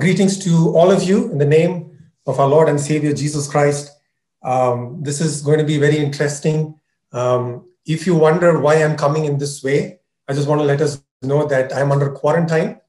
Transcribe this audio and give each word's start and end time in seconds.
Greetings 0.00 0.38
to 0.44 0.74
all 0.74 0.90
of 0.90 1.02
you 1.02 1.30
in 1.30 1.36
the 1.36 1.44
name 1.44 1.98
of 2.26 2.40
our 2.40 2.48
Lord 2.48 2.70
and 2.70 2.80
Savior 2.80 3.12
Jesus 3.12 3.46
Christ. 3.46 3.90
Um, 4.42 5.02
this 5.02 5.20
is 5.20 5.42
going 5.42 5.58
to 5.58 5.64
be 5.64 5.76
very 5.76 5.98
interesting. 5.98 6.80
Um, 7.12 7.68
if 7.84 8.06
you 8.06 8.14
wonder 8.14 8.58
why 8.60 8.76
I'm 8.76 8.96
coming 8.96 9.26
in 9.26 9.36
this 9.36 9.62
way, 9.62 9.98
I 10.26 10.32
just 10.32 10.48
want 10.48 10.62
to 10.62 10.64
let 10.64 10.80
us 10.80 11.02
know 11.20 11.46
that 11.48 11.76
I'm 11.76 11.92
under 11.92 12.10
quarantine. 12.10 12.80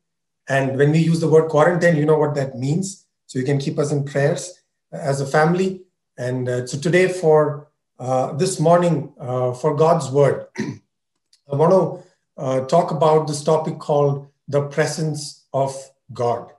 And 0.48 0.78
when 0.78 0.92
we 0.92 1.00
use 1.00 1.20
the 1.20 1.28
word 1.28 1.50
quarantine, 1.50 1.98
you 1.98 2.06
know 2.06 2.18
what 2.18 2.34
that 2.36 2.56
means. 2.58 3.06
So 3.26 3.40
you 3.40 3.44
can 3.44 3.60
keep 3.60 3.78
us 3.78 3.92
in 3.92 4.06
prayers 4.06 4.64
as 4.94 5.20
a 5.20 5.26
family. 5.26 5.82
And 6.18 6.48
uh, 6.48 6.66
so 6.66 6.80
today, 6.80 7.10
for 7.10 7.68
uh, 8.00 8.32
this 8.38 8.58
morning, 8.58 9.12
uh, 9.20 9.52
for 9.52 9.76
God's 9.76 10.10
word, 10.10 10.46
I 10.58 11.56
want 11.58 11.74
to 11.74 12.42
uh, 12.42 12.66
talk 12.68 12.92
about 12.92 13.28
this 13.28 13.44
topic 13.44 13.80
called 13.80 14.30
the 14.48 14.62
presence 14.70 15.46
of 15.52 15.76
God. 16.14 16.54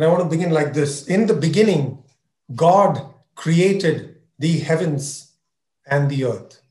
And 0.00 0.06
I 0.06 0.12
want 0.14 0.22
to 0.22 0.34
begin 0.34 0.50
like 0.50 0.72
this 0.72 1.06
In 1.08 1.26
the 1.26 1.34
beginning, 1.34 2.02
God 2.56 3.04
created 3.34 4.16
the 4.38 4.60
heavens 4.60 5.32
and 5.84 6.08
the 6.08 6.24
earth. 6.24 6.62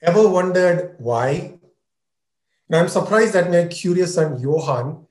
Ever 0.00 0.26
wondered 0.26 0.94
why? 0.96 1.58
Now, 2.70 2.80
I'm 2.80 2.88
surprised 2.88 3.34
that 3.34 3.50
my 3.50 3.66
curious 3.66 4.14
son 4.14 4.40
Johan 4.40 5.06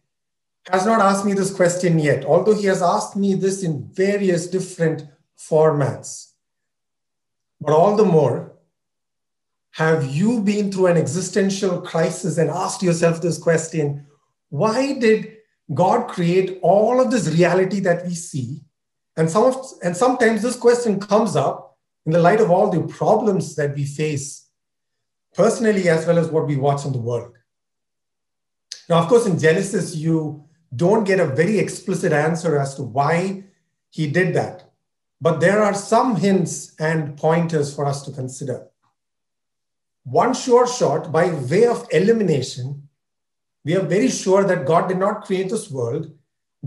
has 0.72 0.88
not 0.88 1.00
asked 1.00 1.26
me 1.26 1.33
this 1.33 1.53
question 1.53 2.00
yet, 2.00 2.26
although 2.26 2.56
he 2.56 2.66
has 2.66 2.81
asked 2.81 3.16
me 3.16 3.36
this 3.36 3.61
in 3.61 3.88
various 3.94 4.48
different 4.48 5.08
formats. 5.38 6.31
But 7.61 7.73
all 7.73 7.95
the 7.95 8.03
more, 8.03 8.53
have 9.73 10.06
you 10.06 10.42
been 10.42 10.72
through 10.72 10.88
an 10.88 10.98
existential 10.98 11.81
crisis 11.81 12.39
and 12.39 12.50
asked 12.50 12.81
yourself 12.81 13.22
this 13.22 13.38
question 13.38 14.08
why 14.50 14.94
did 14.94 15.34
God 15.73 16.08
create 16.08 16.59
all 16.61 17.02
of 17.02 17.11
this 17.11 17.27
reality 17.27 17.80
that 17.81 18.05
we 18.05 18.13
see? 18.13 18.61
And, 19.17 19.30
some 19.30 19.45
of, 19.45 19.66
and 19.83 19.95
sometimes 19.95 20.41
this 20.41 20.55
question 20.55 20.99
comes 20.99 21.35
up 21.35 21.77
in 22.05 22.11
the 22.11 22.19
light 22.19 22.41
of 22.41 22.52
all 22.52 22.69
the 22.69 22.83
problems 22.83 23.55
that 23.55 23.75
we 23.75 23.86
face 23.86 24.47
personally 25.33 25.89
as 25.89 26.05
well 26.05 26.17
as 26.17 26.27
what 26.27 26.47
we 26.47 26.55
watch 26.55 26.86
in 26.86 26.91
the 26.91 26.99
world. 26.99 27.33
Now, 28.88 29.02
of 29.02 29.08
course, 29.08 29.25
in 29.25 29.39
Genesis, 29.39 29.95
you 29.95 30.45
don't 30.75 31.03
get 31.03 31.19
a 31.19 31.27
very 31.27 31.58
explicit 31.58 32.13
answer 32.13 32.59
as 32.59 32.75
to 32.75 32.83
why 32.83 33.43
he 33.89 34.08
did 34.08 34.36
that. 34.36 34.69
But 35.19 35.39
there 35.39 35.63
are 35.63 35.73
some 35.73 36.16
hints 36.17 36.75
and 36.80 37.17
pointers 37.17 37.73
for 37.73 37.86
us 37.86 38.03
to 38.03 38.11
consider. 38.11 38.67
One 40.03 40.33
sure 40.33 40.67
shot, 40.67 41.11
by 41.11 41.33
way 41.33 41.66
of 41.66 41.88
elimination, 41.91 42.84
we 43.66 43.75
are 43.75 43.81
very 43.83 44.09
sure 44.09 44.44
that 44.44 44.66
God 44.66 44.88
did 44.88 44.99
not 44.99 45.25
create 45.25 45.49
this 45.49 45.69
world 45.71 46.11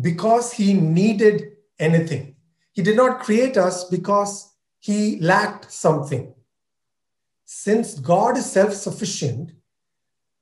because 0.00 0.52
he 0.52 0.74
needed 0.74 1.52
anything. 1.78 2.34
He 2.72 2.82
did 2.82 2.96
not 2.96 3.20
create 3.20 3.56
us 3.56 3.84
because 3.84 4.52
he 4.80 5.19
lacked 5.20 5.70
something. 5.72 6.34
Since 7.44 7.98
God 8.00 8.36
is 8.36 8.50
self 8.50 8.72
sufficient, 8.74 9.52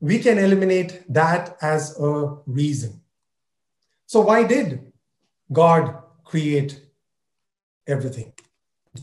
we 0.01 0.19
can 0.19 0.39
eliminate 0.39 1.03
that 1.13 1.57
as 1.61 1.99
a 2.01 2.37
reason. 2.47 3.01
So, 4.07 4.21
why 4.21 4.45
did 4.45 4.93
God 5.53 6.03
create 6.25 6.81
everything? 7.87 8.33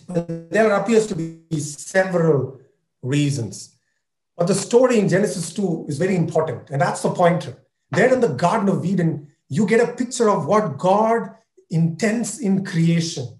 There 0.07 0.71
appears 0.71 1.07
to 1.07 1.15
be 1.15 1.59
several 1.59 2.59
reasons. 3.01 3.72
But 4.37 4.47
the 4.47 4.55
story 4.55 4.99
in 4.99 5.09
Genesis 5.09 5.53
2 5.53 5.85
is 5.87 5.97
very 5.97 6.15
important, 6.15 6.69
and 6.69 6.81
that's 6.81 7.01
the 7.01 7.11
pointer. 7.11 7.55
There 7.91 8.11
in 8.11 8.19
the 8.19 8.29
Garden 8.29 8.69
of 8.69 8.83
Eden, 8.83 9.27
you 9.47 9.67
get 9.67 9.87
a 9.87 9.93
picture 9.93 10.29
of 10.29 10.47
what 10.47 10.77
God 10.77 11.29
intends 11.69 12.39
in 12.39 12.65
creation. 12.65 13.39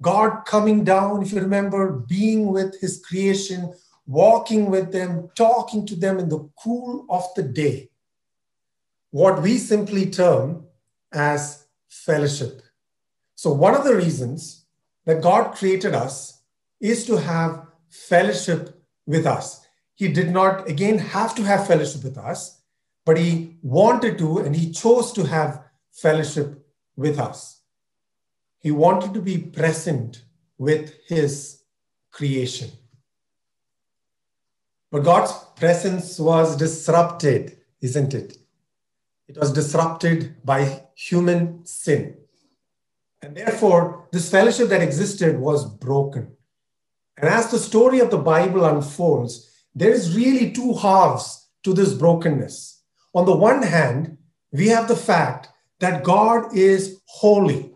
God 0.00 0.44
coming 0.44 0.82
down, 0.82 1.22
if 1.22 1.32
you 1.32 1.40
remember, 1.40 1.92
being 1.92 2.48
with 2.48 2.80
his 2.80 3.00
creation, 3.04 3.72
walking 4.06 4.70
with 4.70 4.90
them, 4.90 5.30
talking 5.36 5.86
to 5.86 5.94
them 5.94 6.18
in 6.18 6.28
the 6.28 6.48
cool 6.62 7.06
of 7.08 7.24
the 7.36 7.44
day. 7.44 7.90
What 9.10 9.42
we 9.42 9.58
simply 9.58 10.10
term 10.10 10.64
as 11.12 11.66
fellowship. 11.88 12.62
So, 13.36 13.52
one 13.52 13.74
of 13.74 13.84
the 13.84 13.94
reasons 13.94 14.64
that 15.04 15.22
God 15.22 15.54
created 15.54 15.94
us 15.94 16.42
is 16.80 17.04
to 17.06 17.16
have 17.16 17.66
fellowship 17.88 18.82
with 19.06 19.26
us. 19.26 19.61
He 20.02 20.08
did 20.08 20.32
not, 20.32 20.68
again, 20.68 20.98
have 20.98 21.32
to 21.36 21.44
have 21.44 21.68
fellowship 21.68 22.02
with 22.02 22.18
us, 22.18 22.60
but 23.06 23.16
he 23.16 23.58
wanted 23.62 24.18
to 24.18 24.38
and 24.38 24.56
he 24.56 24.72
chose 24.72 25.12
to 25.12 25.22
have 25.26 25.62
fellowship 25.92 26.66
with 26.96 27.20
us. 27.20 27.60
He 28.58 28.72
wanted 28.72 29.14
to 29.14 29.22
be 29.22 29.38
present 29.38 30.24
with 30.58 30.92
his 31.06 31.62
creation. 32.10 32.72
But 34.90 35.04
God's 35.04 35.32
presence 35.54 36.18
was 36.18 36.56
disrupted, 36.56 37.58
isn't 37.80 38.12
it? 38.12 38.38
It 39.28 39.38
was 39.38 39.52
disrupted 39.52 40.44
by 40.44 40.82
human 40.96 41.64
sin. 41.64 42.16
And 43.22 43.36
therefore, 43.36 44.08
this 44.10 44.28
fellowship 44.28 44.68
that 44.70 44.82
existed 44.82 45.38
was 45.38 45.64
broken. 45.64 46.32
And 47.16 47.28
as 47.28 47.52
the 47.52 47.60
story 47.60 48.00
of 48.00 48.10
the 48.10 48.18
Bible 48.18 48.64
unfolds, 48.64 49.50
there 49.74 49.90
is 49.90 50.16
really 50.16 50.52
two 50.52 50.74
halves 50.74 51.48
to 51.64 51.72
this 51.72 51.94
brokenness. 51.94 52.82
On 53.14 53.24
the 53.24 53.36
one 53.36 53.62
hand, 53.62 54.18
we 54.52 54.68
have 54.68 54.88
the 54.88 54.96
fact 54.96 55.48
that 55.80 56.04
God 56.04 56.54
is 56.56 57.00
holy, 57.06 57.72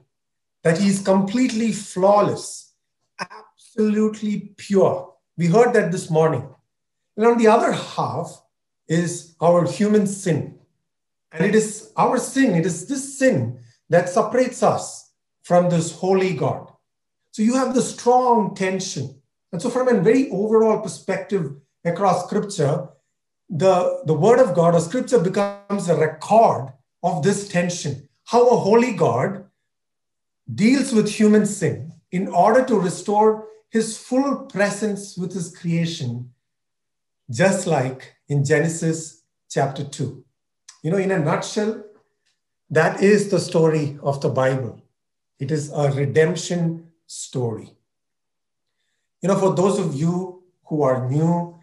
that 0.62 0.78
He 0.78 0.88
is 0.88 1.02
completely 1.02 1.72
flawless, 1.72 2.74
absolutely 3.18 4.54
pure. 4.56 5.14
We 5.36 5.46
heard 5.46 5.72
that 5.74 5.92
this 5.92 6.10
morning. 6.10 6.48
And 7.16 7.26
on 7.26 7.38
the 7.38 7.48
other 7.48 7.72
half 7.72 8.42
is 8.88 9.34
our 9.40 9.66
human 9.66 10.06
sin. 10.06 10.58
And 11.32 11.44
it 11.44 11.54
is 11.54 11.92
our 11.96 12.18
sin, 12.18 12.54
it 12.54 12.66
is 12.66 12.86
this 12.86 13.18
sin 13.18 13.58
that 13.88 14.08
separates 14.08 14.62
us 14.62 15.12
from 15.42 15.70
this 15.70 15.92
holy 15.92 16.34
God. 16.34 16.72
So 17.32 17.42
you 17.42 17.54
have 17.54 17.74
the 17.74 17.82
strong 17.82 18.54
tension. 18.54 19.20
And 19.52 19.60
so, 19.60 19.70
from 19.70 19.88
a 19.88 20.00
very 20.00 20.30
overall 20.30 20.80
perspective, 20.80 21.54
across 21.88 22.26
scripture, 22.26 22.88
the, 23.48 24.02
the 24.06 24.14
word 24.14 24.40
of 24.40 24.54
God 24.54 24.74
or 24.74 24.80
scripture 24.80 25.20
becomes 25.20 25.88
a 25.88 25.96
record 25.96 26.72
of 27.02 27.22
this 27.22 27.48
tension. 27.48 28.08
How 28.24 28.48
a 28.48 28.56
holy 28.56 28.92
God 28.92 29.44
deals 30.52 30.92
with 30.92 31.08
human 31.08 31.46
sin 31.46 31.92
in 32.10 32.28
order 32.28 32.64
to 32.64 32.78
restore 32.78 33.46
his 33.70 33.96
full 33.96 34.46
presence 34.46 35.16
with 35.16 35.32
his 35.32 35.56
creation, 35.56 36.30
just 37.30 37.66
like 37.66 38.14
in 38.28 38.44
Genesis 38.44 39.22
chapter 39.50 39.84
2. 39.84 40.24
You 40.82 40.90
know, 40.90 40.98
in 40.98 41.10
a 41.10 41.18
nutshell, 41.18 41.84
that 42.70 43.02
is 43.02 43.30
the 43.30 43.40
story 43.40 43.98
of 44.02 44.20
the 44.20 44.28
Bible. 44.28 44.82
It 45.38 45.50
is 45.50 45.70
a 45.72 45.90
redemption 45.90 46.88
story. 47.06 47.70
You 49.22 49.28
know, 49.28 49.38
for 49.38 49.54
those 49.54 49.78
of 49.78 49.94
you 49.94 50.42
who 50.66 50.82
are 50.82 51.08
new 51.08 51.55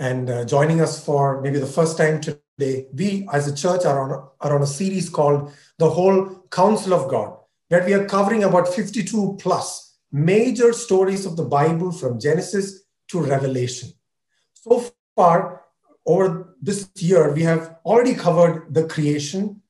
and 0.00 0.30
uh, 0.30 0.44
joining 0.46 0.80
us 0.80 1.04
for 1.04 1.42
maybe 1.42 1.58
the 1.58 1.66
first 1.66 1.98
time 1.98 2.22
today, 2.22 2.86
we 2.94 3.28
as 3.34 3.46
a 3.46 3.54
church 3.54 3.84
are 3.84 4.00
on, 4.00 4.28
are 4.40 4.56
on 4.56 4.62
a 4.62 4.66
series 4.66 5.10
called 5.10 5.52
The 5.76 5.90
Whole 5.90 6.46
Counsel 6.50 6.94
of 6.94 7.10
God, 7.10 7.36
where 7.68 7.84
we 7.84 7.92
are 7.92 8.06
covering 8.06 8.42
about 8.44 8.66
52 8.66 9.36
plus 9.38 9.98
major 10.10 10.72
stories 10.72 11.26
of 11.26 11.36
the 11.36 11.44
Bible 11.44 11.92
from 11.92 12.18
Genesis 12.18 12.84
to 13.08 13.20
Revelation. 13.20 13.90
So 14.54 14.90
far, 15.14 15.64
over 16.06 16.56
this 16.62 16.88
year, 16.96 17.34
we 17.34 17.42
have 17.42 17.76
already 17.84 18.14
covered 18.14 18.72
the 18.72 18.88
creation. 18.88 19.60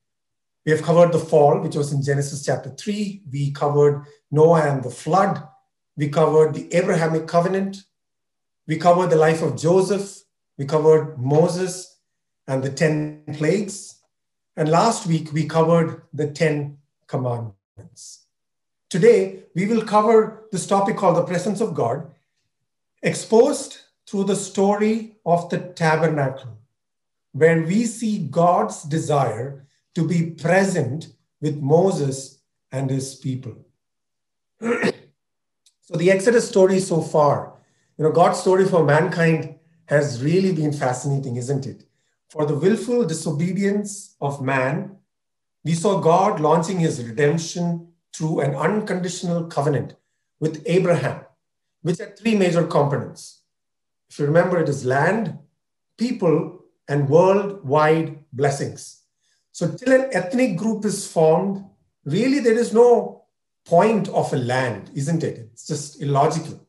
We 0.65 0.71
have 0.71 0.81
covered 0.81 1.11
the 1.11 1.19
fall, 1.19 1.59
which 1.59 1.75
was 1.75 1.91
in 1.91 2.01
Genesis 2.01 2.45
chapter 2.45 2.69
3. 2.69 3.23
We 3.29 3.51
covered 3.51 4.05
Noah 4.31 4.61
and 4.61 4.81
the 4.81 4.91
flood. 4.91 5.43
We 5.97 6.07
covered 6.07 6.53
the 6.53 6.73
Abrahamic 6.73 7.27
covenant. 7.27 7.83
We 8.65 8.77
covered 8.77 9.09
the 9.09 9.17
life 9.17 9.41
of 9.41 9.57
Joseph. 9.57 10.20
We 10.57 10.65
covered 10.65 11.17
Moses 11.17 11.97
and 12.47 12.63
the 12.63 12.71
10 12.71 13.23
plagues. 13.33 13.95
And 14.55 14.69
last 14.69 15.07
week, 15.07 15.31
we 15.31 15.45
covered 15.45 16.03
the 16.13 16.29
10 16.29 16.77
commandments. 17.07 18.25
Today, 18.89 19.43
we 19.55 19.65
will 19.65 19.85
cover 19.85 20.47
this 20.51 20.67
topic 20.67 20.97
called 20.97 21.15
the 21.15 21.23
presence 21.23 21.61
of 21.61 21.73
God, 21.73 22.11
exposed 23.01 23.79
through 24.05 24.25
the 24.25 24.35
story 24.35 25.15
of 25.25 25.49
the 25.49 25.59
tabernacle, 25.59 26.57
where 27.31 27.61
we 27.61 27.85
see 27.85 28.27
God's 28.27 28.83
desire 28.83 29.65
to 29.95 30.05
be 30.05 30.31
present 30.31 31.07
with 31.39 31.61
Moses 31.61 32.39
and 32.71 32.89
his 32.89 33.15
people. 33.15 33.55
so, 34.59 35.95
the 35.95 36.11
Exodus 36.11 36.47
story 36.47 36.79
so 36.79 37.01
far, 37.01 37.53
you 37.97 38.03
know, 38.03 38.11
God's 38.11 38.39
story 38.39 38.65
for 38.65 38.83
mankind 38.83 39.55
has 39.91 40.23
really 40.23 40.51
been 40.51 40.73
fascinating, 40.73 41.35
isn't 41.35 41.67
it? 41.67 41.85
for 42.31 42.45
the 42.45 42.55
willful 42.55 43.03
disobedience 43.03 44.15
of 44.21 44.41
man, 44.41 44.95
we 45.65 45.73
saw 45.73 45.99
God 45.99 46.39
launching 46.39 46.79
his 46.79 47.03
redemption 47.03 47.89
through 48.15 48.39
an 48.39 48.55
unconditional 48.55 49.47
covenant 49.47 49.95
with 50.39 50.63
Abraham, 50.65 51.25
which 51.81 51.97
had 51.99 52.17
three 52.17 52.35
major 52.35 52.65
components. 52.65 53.41
If 54.09 54.17
you 54.17 54.25
remember, 54.25 54.59
it 54.59 54.69
is 54.69 54.85
land, 54.85 55.37
people, 55.97 56.63
and 56.87 57.09
worldwide 57.09 58.23
blessings. 58.31 59.01
So, 59.51 59.69
till 59.69 59.91
an 59.91 60.09
ethnic 60.13 60.55
group 60.55 60.85
is 60.85 61.05
formed, 61.05 61.65
really 62.05 62.39
there 62.39 62.57
is 62.57 62.73
no 62.73 63.25
point 63.65 64.07
of 64.07 64.31
a 64.31 64.37
land, 64.37 64.89
isn't 64.95 65.23
it? 65.23 65.49
It's 65.51 65.67
just 65.67 66.01
illogical. 66.01 66.65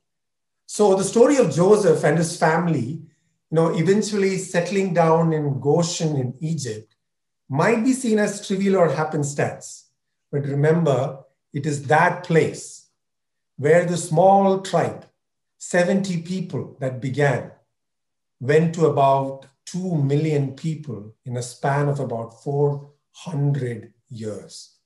So, 0.67 0.97
the 0.97 1.05
story 1.05 1.37
of 1.37 1.55
Joseph 1.55 2.03
and 2.03 2.19
his 2.19 2.37
family 2.37 3.03
you 3.52 3.56
know, 3.56 3.69
eventually 3.76 4.38
settling 4.38 4.94
down 4.94 5.34
in 5.34 5.60
Goshen 5.60 6.16
in 6.16 6.34
Egypt 6.40 6.96
might 7.50 7.84
be 7.84 7.93
seen 7.93 8.19
as 8.19 8.46
trivial 8.46 8.76
or 8.76 8.88
happenstance. 8.88 9.90
But 10.31 10.46
remember, 10.46 11.19
it 11.52 11.66
is 11.66 11.82
that 11.82 12.25
place 12.25 12.88
where 13.58 13.84
the 13.84 13.99
small 13.99 14.62
tribe, 14.62 15.04
70 15.58 16.22
people 16.22 16.78
that 16.81 17.02
began, 17.02 17.50
went 18.40 18.75
to 18.76 18.87
about 18.87 19.44
2 19.66 19.96
million 19.96 20.54
people 20.54 21.14
in 21.26 21.37
a 21.37 21.43
span 21.43 21.88
of 21.88 22.00
about 22.00 22.43
400 22.43 23.93
years. 24.08 24.78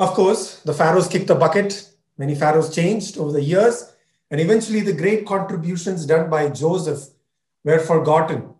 Of 0.00 0.10
course, 0.14 0.60
the 0.62 0.74
pharaohs 0.74 1.06
kicked 1.06 1.28
the 1.28 1.36
bucket. 1.36 1.88
Many 2.18 2.34
pharaohs 2.34 2.74
changed 2.74 3.16
over 3.16 3.30
the 3.30 3.42
years. 3.42 3.94
And 4.28 4.40
eventually, 4.40 4.80
the 4.80 4.92
great 4.92 5.24
contributions 5.24 6.04
done 6.04 6.28
by 6.28 6.48
Joseph 6.48 7.14
were 7.64 7.78
forgotten. 7.78 8.50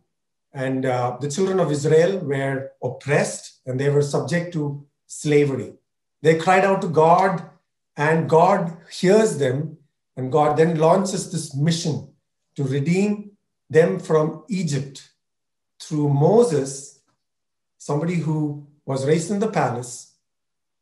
And 0.53 0.87
uh, 0.87 1.19
the 1.21 1.31
children 1.31 1.61
of 1.61 1.71
Israel 1.71 2.19
were 2.19 2.71
oppressed 2.83 3.61
and 3.67 3.79
they 3.79 3.91
were 3.91 4.03
subject 4.03 4.53
to 4.55 4.87
slavery. 5.07 5.75
They 6.23 6.37
cried 6.39 6.65
out 6.65 6.81
to 6.83 6.89
God, 6.89 7.43
and 7.97 8.29
God 8.29 8.77
hears 8.91 9.39
them. 9.39 9.77
And 10.17 10.33
God 10.33 10.57
then 10.57 10.79
launches 10.79 11.31
this 11.31 11.55
mission 11.55 12.09
to 12.57 12.65
redeem 12.65 13.33
them 13.69 13.99
from 13.99 14.45
Egypt 14.49 15.11
through 15.81 16.09
Moses, 16.09 17.01
somebody 17.79 18.15
who 18.15 18.67
was 18.87 19.07
raised 19.07 19.31
in 19.31 19.41
the 19.41 19.49
palace, 19.49 20.15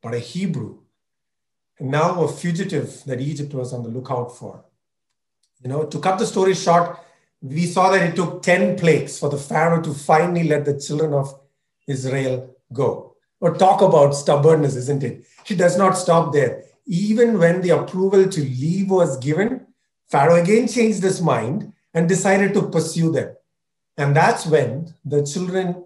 but 0.02 0.14
a 0.14 0.18
Hebrew, 0.18 0.78
and 1.78 1.90
now 1.90 2.22
a 2.22 2.28
fugitive 2.28 3.02
that 3.06 3.20
Egypt 3.20 3.54
was 3.54 3.72
on 3.72 3.82
the 3.82 3.88
lookout 3.88 4.36
for. 4.36 4.64
You 5.62 5.70
know, 5.70 5.84
to 5.84 5.98
cut 5.98 6.18
the 6.18 6.26
story 6.26 6.54
short, 6.54 6.98
we 7.42 7.66
saw 7.66 7.90
that 7.90 8.08
it 8.08 8.16
took 8.16 8.42
10 8.42 8.78
plagues 8.78 9.18
for 9.18 9.28
the 9.28 9.36
Pharaoh 9.36 9.82
to 9.82 9.92
finally 9.92 10.44
let 10.44 10.64
the 10.64 10.78
children 10.78 11.12
of 11.12 11.38
Israel 11.88 12.54
go. 12.72 13.16
Or 13.40 13.56
talk 13.56 13.82
about 13.82 14.14
stubbornness, 14.14 14.76
isn't 14.76 15.02
it? 15.02 15.26
He 15.44 15.56
does 15.56 15.76
not 15.76 15.98
stop 15.98 16.32
there. 16.32 16.62
Even 16.86 17.38
when 17.38 17.60
the 17.60 17.70
approval 17.70 18.28
to 18.28 18.40
leave 18.40 18.88
was 18.88 19.18
given, 19.18 19.66
Pharaoh 20.08 20.40
again 20.40 20.68
changed 20.68 21.02
his 21.02 21.20
mind 21.20 21.72
and 21.92 22.08
decided 22.08 22.54
to 22.54 22.68
pursue 22.68 23.10
them. 23.10 23.34
And 23.96 24.14
that's 24.14 24.46
when 24.46 24.94
the 25.04 25.26
children 25.26 25.84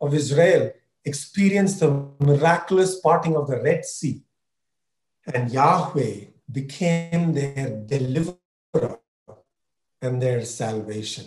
of 0.00 0.14
Israel 0.14 0.72
experienced 1.04 1.80
the 1.80 2.06
miraculous 2.20 3.00
parting 3.00 3.36
of 3.36 3.48
the 3.48 3.62
Red 3.62 3.86
Sea. 3.86 4.22
And 5.32 5.50
Yahweh 5.50 6.26
became 6.52 7.32
their 7.32 7.82
deliverer 7.86 8.99
and 10.02 10.20
their 10.20 10.44
salvation. 10.44 11.26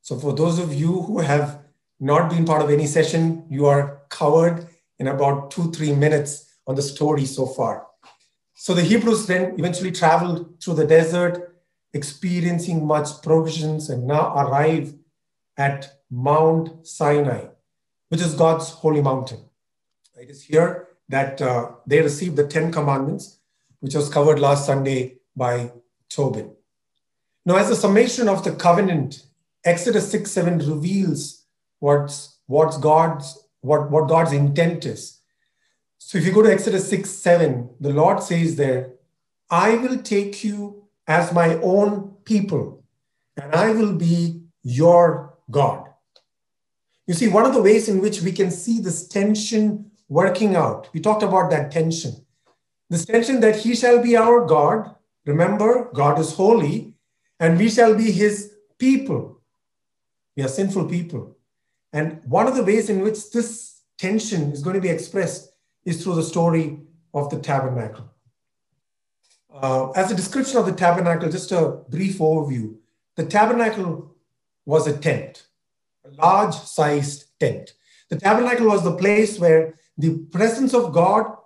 So, 0.00 0.18
for 0.18 0.32
those 0.32 0.58
of 0.58 0.74
you 0.74 1.02
who 1.02 1.20
have 1.20 1.60
not 2.00 2.30
been 2.30 2.44
part 2.44 2.62
of 2.62 2.70
any 2.70 2.86
session, 2.86 3.46
you 3.48 3.66
are 3.66 4.02
covered 4.08 4.66
in 4.98 5.08
about 5.08 5.50
two, 5.50 5.70
three 5.70 5.94
minutes 5.94 6.56
on 6.66 6.74
the 6.74 6.82
story 6.82 7.24
so 7.24 7.46
far. 7.46 7.86
So, 8.54 8.74
the 8.74 8.82
Hebrews 8.82 9.26
then 9.26 9.54
eventually 9.58 9.92
traveled 9.92 10.60
through 10.60 10.74
the 10.74 10.86
desert, 10.86 11.56
experiencing 11.92 12.86
much 12.86 13.22
provisions, 13.22 13.90
and 13.90 14.06
now 14.06 14.34
arrive 14.36 14.94
at 15.56 16.00
Mount 16.10 16.86
Sinai, 16.86 17.46
which 18.08 18.20
is 18.20 18.34
God's 18.34 18.70
holy 18.70 19.02
mountain. 19.02 19.40
It 20.20 20.30
is 20.30 20.42
here 20.42 20.88
that 21.08 21.40
uh, 21.42 21.72
they 21.86 22.00
received 22.00 22.36
the 22.36 22.46
Ten 22.46 22.72
Commandments, 22.72 23.38
which 23.80 23.94
was 23.94 24.08
covered 24.08 24.38
last 24.38 24.66
Sunday 24.66 25.18
by 25.36 25.72
Tobin. 26.08 26.52
Now, 27.44 27.56
as 27.56 27.70
a 27.70 27.76
summation 27.76 28.28
of 28.28 28.44
the 28.44 28.52
covenant, 28.52 29.24
Exodus 29.64 30.10
6 30.10 30.30
7 30.30 30.58
reveals 30.58 31.44
what's, 31.80 32.38
what's 32.46 32.78
God's, 32.78 33.46
what, 33.60 33.90
what 33.90 34.08
God's 34.08 34.32
intent 34.32 34.86
is. 34.86 35.18
So 35.98 36.18
if 36.18 36.26
you 36.26 36.32
go 36.32 36.42
to 36.42 36.52
Exodus 36.52 36.88
6 36.90 37.08
7, 37.08 37.70
the 37.80 37.90
Lord 37.90 38.22
says 38.22 38.56
there, 38.56 38.92
I 39.50 39.76
will 39.76 39.98
take 39.98 40.44
you 40.44 40.84
as 41.06 41.32
my 41.32 41.54
own 41.56 42.16
people, 42.24 42.84
and 43.36 43.54
I 43.54 43.72
will 43.72 43.94
be 43.94 44.42
your 44.62 45.34
God. 45.50 45.88
You 47.06 47.14
see, 47.14 47.28
one 47.28 47.44
of 47.44 47.54
the 47.54 47.62
ways 47.62 47.88
in 47.88 48.00
which 48.00 48.22
we 48.22 48.32
can 48.32 48.50
see 48.50 48.80
this 48.80 49.08
tension 49.08 49.90
working 50.08 50.54
out, 50.54 50.88
we 50.92 51.00
talked 51.00 51.22
about 51.22 51.50
that 51.50 51.72
tension. 51.72 52.24
This 52.88 53.04
tension 53.04 53.40
that 53.40 53.56
he 53.56 53.74
shall 53.74 54.02
be 54.02 54.16
our 54.16 54.46
God. 54.46 54.94
Remember, 55.26 55.90
God 55.94 56.18
is 56.18 56.34
holy, 56.34 56.91
and 57.42 57.58
we 57.58 57.68
shall 57.68 57.94
be 57.96 58.12
his 58.12 58.52
people. 58.78 59.40
We 60.36 60.44
are 60.44 60.48
sinful 60.48 60.88
people. 60.88 61.36
And 61.92 62.22
one 62.24 62.46
of 62.46 62.54
the 62.54 62.62
ways 62.62 62.88
in 62.88 63.00
which 63.00 63.32
this 63.32 63.80
tension 63.98 64.52
is 64.52 64.62
going 64.62 64.76
to 64.76 64.80
be 64.80 64.88
expressed 64.88 65.52
is 65.84 66.02
through 66.02 66.14
the 66.14 66.22
story 66.22 66.78
of 67.12 67.30
the 67.30 67.40
tabernacle. 67.40 68.08
Uh, 69.52 69.90
as 69.90 70.12
a 70.12 70.14
description 70.14 70.56
of 70.56 70.66
the 70.66 70.72
tabernacle, 70.84 71.28
just 71.28 71.50
a 71.50 71.80
brief 71.88 72.18
overview. 72.18 72.76
The 73.16 73.26
tabernacle 73.26 74.14
was 74.64 74.86
a 74.86 74.96
tent, 74.96 75.46
a 76.04 76.10
large 76.24 76.54
sized 76.54 77.24
tent. 77.40 77.74
The 78.08 78.20
tabernacle 78.20 78.68
was 78.68 78.84
the 78.84 78.96
place 78.96 79.40
where 79.40 79.74
the 79.98 80.16
presence 80.30 80.74
of 80.74 80.92
God 80.92 81.36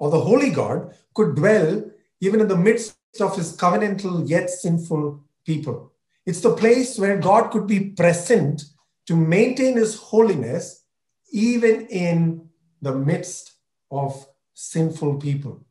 or 0.00 0.10
the 0.10 0.20
holy 0.20 0.50
God 0.50 0.96
could 1.14 1.36
dwell 1.36 1.84
even 2.20 2.40
in 2.40 2.48
the 2.48 2.56
midst 2.56 2.96
of 3.20 3.36
his 3.36 3.56
covenantal 3.56 4.28
yet 4.28 4.50
sinful 4.50 5.24
people. 5.44 5.92
It's 6.26 6.40
the 6.40 6.54
place 6.54 6.98
where 6.98 7.18
God 7.18 7.50
could 7.50 7.66
be 7.66 7.90
present 7.90 8.62
to 9.06 9.14
maintain 9.14 9.76
his 9.76 9.96
holiness 9.96 10.84
even 11.32 11.86
in 11.86 12.48
the 12.80 12.94
midst 12.94 13.52
of 13.90 14.26
sinful 14.54 15.16
people. 15.16 15.64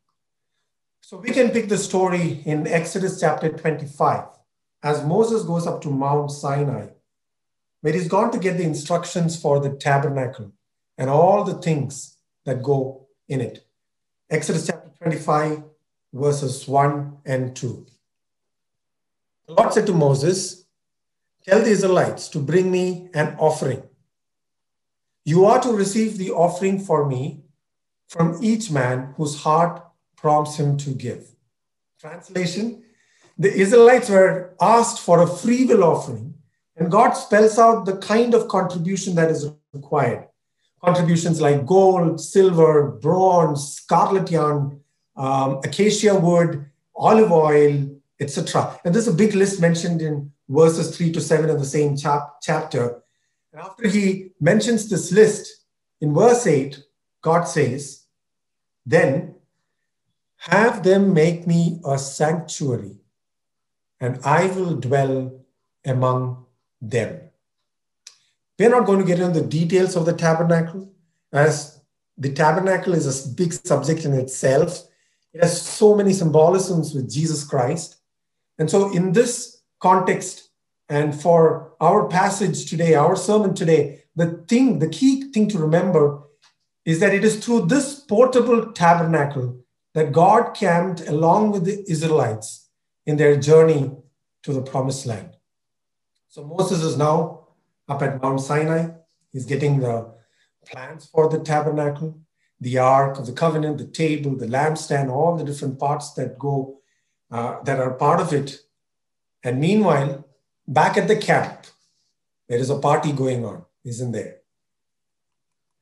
So 1.00 1.18
we 1.18 1.30
can 1.30 1.50
pick 1.50 1.68
the 1.68 1.78
story 1.78 2.42
in 2.44 2.66
Exodus 2.66 3.20
chapter 3.20 3.48
25 3.48 4.24
as 4.82 5.04
Moses 5.04 5.42
goes 5.42 5.66
up 5.66 5.80
to 5.82 5.90
Mount 5.90 6.30
Sinai, 6.30 6.88
where 7.80 7.92
he's 7.92 8.08
gone 8.08 8.30
to 8.32 8.38
get 8.38 8.56
the 8.58 8.64
instructions 8.64 9.40
for 9.40 9.60
the 9.60 9.70
tabernacle 9.70 10.52
and 10.98 11.10
all 11.10 11.44
the 11.44 11.54
things 11.54 12.16
that 12.44 12.62
go 12.62 13.06
in 13.28 13.40
it. 13.40 13.66
Exodus 14.30 14.66
chapter 14.66 14.90
25, 14.98 15.62
verses 16.12 16.68
1 16.68 17.18
and 17.24 17.56
2. 17.56 17.86
The 19.46 19.54
Lord 19.54 19.72
said 19.74 19.86
to 19.86 19.92
Moses, 19.92 20.64
Tell 21.46 21.60
the 21.60 21.70
Israelites 21.70 22.28
to 22.28 22.38
bring 22.38 22.70
me 22.70 23.10
an 23.12 23.36
offering. 23.38 23.82
You 25.24 25.44
are 25.44 25.60
to 25.60 25.72
receive 25.72 26.16
the 26.16 26.30
offering 26.30 26.78
for 26.80 27.06
me 27.06 27.42
from 28.08 28.42
each 28.42 28.70
man 28.70 29.12
whose 29.16 29.42
heart 29.42 29.82
prompts 30.16 30.56
him 30.56 30.78
to 30.78 30.90
give. 30.90 31.28
Translation 32.00 32.82
The 33.38 33.52
Israelites 33.52 34.08
were 34.08 34.54
asked 34.60 35.00
for 35.00 35.22
a 35.22 35.26
free 35.26 35.66
will 35.66 35.84
offering, 35.84 36.34
and 36.76 36.90
God 36.90 37.12
spells 37.12 37.58
out 37.58 37.84
the 37.84 37.98
kind 37.98 38.32
of 38.34 38.48
contribution 38.48 39.14
that 39.16 39.30
is 39.30 39.50
required. 39.74 40.26
Contributions 40.82 41.40
like 41.40 41.66
gold, 41.66 42.20
silver, 42.20 42.92
bronze, 42.92 43.74
scarlet 43.74 44.30
yarn, 44.30 44.80
um, 45.16 45.60
acacia 45.64 46.18
wood, 46.18 46.66
olive 46.96 47.32
oil, 47.32 47.93
etc. 48.20 48.78
And 48.84 48.94
there's 48.94 49.08
a 49.08 49.12
big 49.12 49.34
list 49.34 49.60
mentioned 49.60 50.02
in 50.02 50.32
verses 50.48 50.96
3 50.96 51.12
to 51.12 51.20
7 51.20 51.50
of 51.50 51.58
the 51.58 51.66
same 51.66 51.96
chap- 51.96 52.36
chapter. 52.42 53.02
And 53.52 53.62
after 53.62 53.88
he 53.88 54.30
mentions 54.40 54.88
this 54.88 55.12
list, 55.12 55.64
in 56.00 56.14
verse 56.14 56.46
8, 56.46 56.82
God 57.22 57.44
says, 57.44 58.04
Then 58.84 59.36
have 60.36 60.82
them 60.82 61.14
make 61.14 61.46
me 61.46 61.80
a 61.86 61.96
sanctuary, 61.96 62.96
and 64.00 64.20
I 64.24 64.46
will 64.48 64.76
dwell 64.76 65.40
among 65.86 66.44
them. 66.82 67.20
We're 68.58 68.68
not 68.68 68.86
going 68.86 69.00
to 69.00 69.06
get 69.06 69.20
into 69.20 69.40
the 69.40 69.46
details 69.46 69.96
of 69.96 70.04
the 70.04 70.12
tabernacle, 70.12 70.92
as 71.32 71.80
the 72.18 72.32
tabernacle 72.32 72.92
is 72.92 73.06
a 73.06 73.28
big 73.30 73.52
subject 73.52 74.04
in 74.04 74.12
itself. 74.12 74.82
It 75.32 75.42
has 75.42 75.60
so 75.60 75.96
many 75.96 76.12
symbolisms 76.12 76.94
with 76.94 77.10
Jesus 77.10 77.44
Christ. 77.44 77.96
And 78.58 78.70
so, 78.70 78.92
in 78.92 79.12
this 79.12 79.62
context, 79.80 80.50
and 80.88 81.18
for 81.18 81.72
our 81.80 82.08
passage 82.08 82.68
today, 82.68 82.94
our 82.94 83.16
sermon 83.16 83.54
today, 83.54 84.04
the 84.16 84.44
thing, 84.48 84.78
the 84.78 84.88
key 84.88 85.32
thing 85.32 85.48
to 85.48 85.58
remember 85.58 86.22
is 86.84 87.00
that 87.00 87.14
it 87.14 87.24
is 87.24 87.44
through 87.44 87.66
this 87.66 88.00
portable 88.00 88.72
tabernacle 88.72 89.64
that 89.94 90.12
God 90.12 90.54
camped 90.54 91.00
along 91.08 91.52
with 91.52 91.64
the 91.64 91.84
Israelites 91.88 92.68
in 93.06 93.16
their 93.16 93.36
journey 93.36 93.90
to 94.42 94.52
the 94.52 94.62
promised 94.62 95.06
land. 95.06 95.36
So 96.28 96.44
Moses 96.44 96.82
is 96.82 96.96
now 96.96 97.48
up 97.88 98.02
at 98.02 98.20
Mount 98.20 98.40
Sinai. 98.40 98.88
He's 99.32 99.46
getting 99.46 99.80
the 99.80 100.12
plans 100.66 101.06
for 101.06 101.28
the 101.28 101.38
tabernacle, 101.38 102.18
the 102.60 102.78
ark 102.78 103.18
of 103.18 103.26
the 103.26 103.32
covenant, 103.32 103.78
the 103.78 103.86
table, 103.86 104.36
the 104.36 104.46
lampstand, 104.46 105.10
all 105.10 105.36
the 105.36 105.44
different 105.44 105.78
parts 105.78 106.12
that 106.14 106.38
go 106.38 106.80
uh, 107.34 107.60
that 107.64 107.80
are 107.80 107.90
part 107.94 108.20
of 108.20 108.32
it. 108.32 108.60
And 109.42 109.58
meanwhile, 109.58 110.24
back 110.68 110.96
at 110.96 111.08
the 111.08 111.16
camp, 111.16 111.66
there 112.48 112.58
is 112.58 112.70
a 112.70 112.78
party 112.78 113.10
going 113.10 113.44
on, 113.44 113.64
isn't 113.84 114.12
there? 114.12 114.36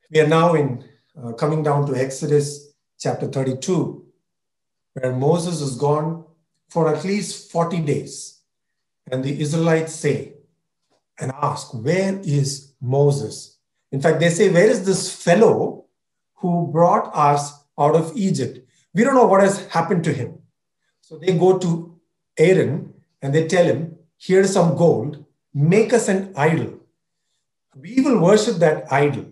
We 0.09 0.19
are 0.21 0.27
now 0.27 0.55
in 0.55 0.83
uh, 1.15 1.33
coming 1.33 1.61
down 1.61 1.85
to 1.85 1.95
Exodus 1.95 2.73
chapter 2.99 3.27
32, 3.27 4.03
where 4.93 5.13
Moses 5.13 5.61
is 5.61 5.75
gone 5.75 6.25
for 6.69 6.93
at 6.93 7.05
least 7.05 7.51
40 7.51 7.81
days. 7.81 8.39
And 9.11 9.23
the 9.23 9.39
Israelites 9.39 9.93
say 9.93 10.33
and 11.19 11.31
ask, 11.39 11.71
Where 11.71 12.19
is 12.23 12.73
Moses? 12.81 13.59
In 13.91 14.01
fact, 14.01 14.19
they 14.19 14.31
say, 14.31 14.49
Where 14.49 14.65
is 14.65 14.85
this 14.87 15.13
fellow 15.23 15.85
who 16.35 16.69
brought 16.71 17.15
us 17.15 17.53
out 17.77 17.95
of 17.95 18.11
Egypt? 18.15 18.67
We 18.95 19.03
don't 19.03 19.13
know 19.13 19.27
what 19.27 19.41
has 19.41 19.67
happened 19.67 20.03
to 20.05 20.13
him. 20.13 20.39
So 21.13 21.19
they 21.19 21.37
go 21.37 21.59
to 21.59 21.95
Aaron 22.39 22.91
and 23.21 23.35
they 23.35 23.47
tell 23.47 23.65
him, 23.65 23.97
Here's 24.17 24.51
some 24.51 24.75
gold, 24.75 25.23
make 25.53 25.93
us 25.93 26.07
an 26.07 26.33
idol. 26.35 26.79
We 27.75 28.01
will 28.01 28.19
worship 28.19 28.55
that 28.57 28.91
idol. 28.91 29.27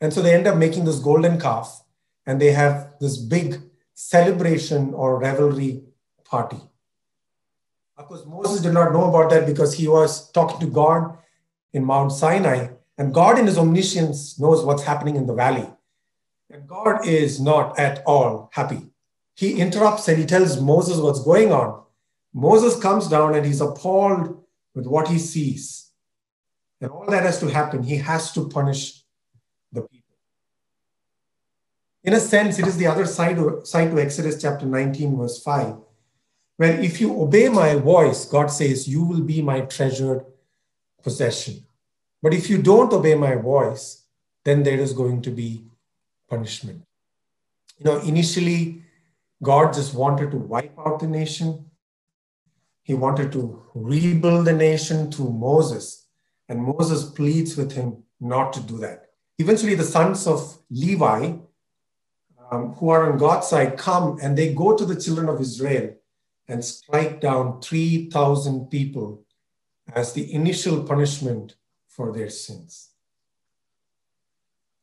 And 0.00 0.12
so 0.12 0.22
they 0.22 0.32
end 0.32 0.46
up 0.46 0.56
making 0.56 0.84
this 0.84 1.00
golden 1.00 1.40
calf 1.40 1.82
and 2.24 2.40
they 2.40 2.52
have 2.52 2.92
this 3.00 3.16
big 3.16 3.60
celebration 3.94 4.94
or 4.94 5.18
revelry 5.18 5.82
party. 6.22 6.60
Of 7.96 8.06
course, 8.06 8.24
Moses 8.24 8.62
did 8.62 8.72
not 8.72 8.92
know 8.92 9.08
about 9.08 9.28
that 9.30 9.44
because 9.44 9.74
he 9.74 9.88
was 9.88 10.30
talking 10.30 10.60
to 10.60 10.72
God 10.72 11.18
in 11.72 11.84
Mount 11.84 12.12
Sinai, 12.12 12.68
and 12.96 13.12
God, 13.12 13.40
in 13.40 13.46
his 13.46 13.58
omniscience, 13.58 14.38
knows 14.38 14.64
what's 14.64 14.84
happening 14.84 15.16
in 15.16 15.26
the 15.26 15.34
valley. 15.34 15.68
And 16.48 16.68
God 16.68 17.04
is 17.04 17.40
not 17.40 17.76
at 17.76 18.04
all 18.06 18.50
happy. 18.52 18.91
He 19.34 19.60
interrupts 19.60 20.08
and 20.08 20.18
he 20.18 20.26
tells 20.26 20.60
Moses 20.60 20.98
what's 20.98 21.22
going 21.22 21.52
on. 21.52 21.82
Moses 22.34 22.78
comes 22.78 23.08
down 23.08 23.34
and 23.34 23.44
he's 23.44 23.60
appalled 23.60 24.42
with 24.74 24.86
what 24.86 25.08
he 25.08 25.18
sees. 25.18 25.90
And 26.80 26.90
all 26.90 27.06
that 27.06 27.24
has 27.24 27.38
to 27.40 27.48
happen. 27.48 27.82
He 27.82 27.96
has 27.96 28.32
to 28.32 28.48
punish 28.48 29.02
the 29.72 29.82
people. 29.82 30.16
In 32.04 32.14
a 32.14 32.20
sense, 32.20 32.58
it 32.58 32.66
is 32.66 32.76
the 32.76 32.86
other 32.86 33.06
side, 33.06 33.38
side 33.66 33.90
to 33.90 34.00
Exodus 34.00 34.40
chapter 34.40 34.66
19, 34.66 35.16
verse 35.16 35.42
5, 35.42 35.76
where 36.56 36.80
if 36.80 37.00
you 37.00 37.20
obey 37.20 37.48
my 37.48 37.76
voice, 37.76 38.24
God 38.24 38.46
says, 38.46 38.88
you 38.88 39.04
will 39.04 39.20
be 39.20 39.40
my 39.40 39.60
treasured 39.60 40.24
possession. 41.02 41.64
But 42.20 42.34
if 42.34 42.50
you 42.50 42.60
don't 42.60 42.92
obey 42.92 43.14
my 43.14 43.36
voice, 43.36 44.04
then 44.44 44.62
there 44.62 44.78
is 44.78 44.92
going 44.92 45.22
to 45.22 45.30
be 45.30 45.64
punishment. 46.28 46.82
You 47.78 47.84
know, 47.84 48.00
initially, 48.00 48.81
God 49.42 49.74
just 49.74 49.94
wanted 49.94 50.30
to 50.30 50.36
wipe 50.36 50.78
out 50.78 51.00
the 51.00 51.08
nation. 51.08 51.66
He 52.82 52.94
wanted 52.94 53.32
to 53.32 53.62
rebuild 53.74 54.44
the 54.44 54.52
nation 54.52 55.10
through 55.10 55.32
Moses. 55.32 56.06
And 56.48 56.62
Moses 56.62 57.04
pleads 57.04 57.56
with 57.56 57.72
him 57.72 58.04
not 58.20 58.52
to 58.52 58.60
do 58.60 58.78
that. 58.78 59.06
Eventually, 59.38 59.74
the 59.74 59.84
sons 59.84 60.26
of 60.26 60.58
Levi, 60.70 61.32
um, 62.50 62.74
who 62.74 62.90
are 62.90 63.10
on 63.10 63.18
God's 63.18 63.48
side, 63.48 63.76
come 63.76 64.18
and 64.22 64.36
they 64.36 64.54
go 64.54 64.76
to 64.76 64.84
the 64.84 65.00
children 65.00 65.28
of 65.28 65.40
Israel 65.40 65.94
and 66.46 66.64
strike 66.64 67.20
down 67.20 67.60
3,000 67.60 68.66
people 68.66 69.24
as 69.94 70.12
the 70.12 70.32
initial 70.32 70.84
punishment 70.84 71.56
for 71.88 72.12
their 72.12 72.30
sins. 72.30 72.91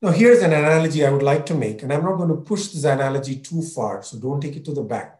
Now, 0.02 0.12
here's 0.12 0.42
an 0.42 0.54
analogy 0.54 1.06
I 1.06 1.12
would 1.12 1.24
like 1.24 1.46
to 1.48 1.54
make, 1.54 1.84
and 1.84 1.92
I'm 1.92 2.06
not 2.06 2.16
going 2.16 2.30
to 2.30 2.36
push 2.36 2.68
this 2.68 2.86
analogy 2.86 3.36
too 3.36 3.62
far, 3.62 4.02
so 4.02 4.18
don't 4.18 4.40
take 4.40 4.56
it 4.56 4.64
to 4.66 4.74
the 4.74 4.82
bank. 4.82 5.12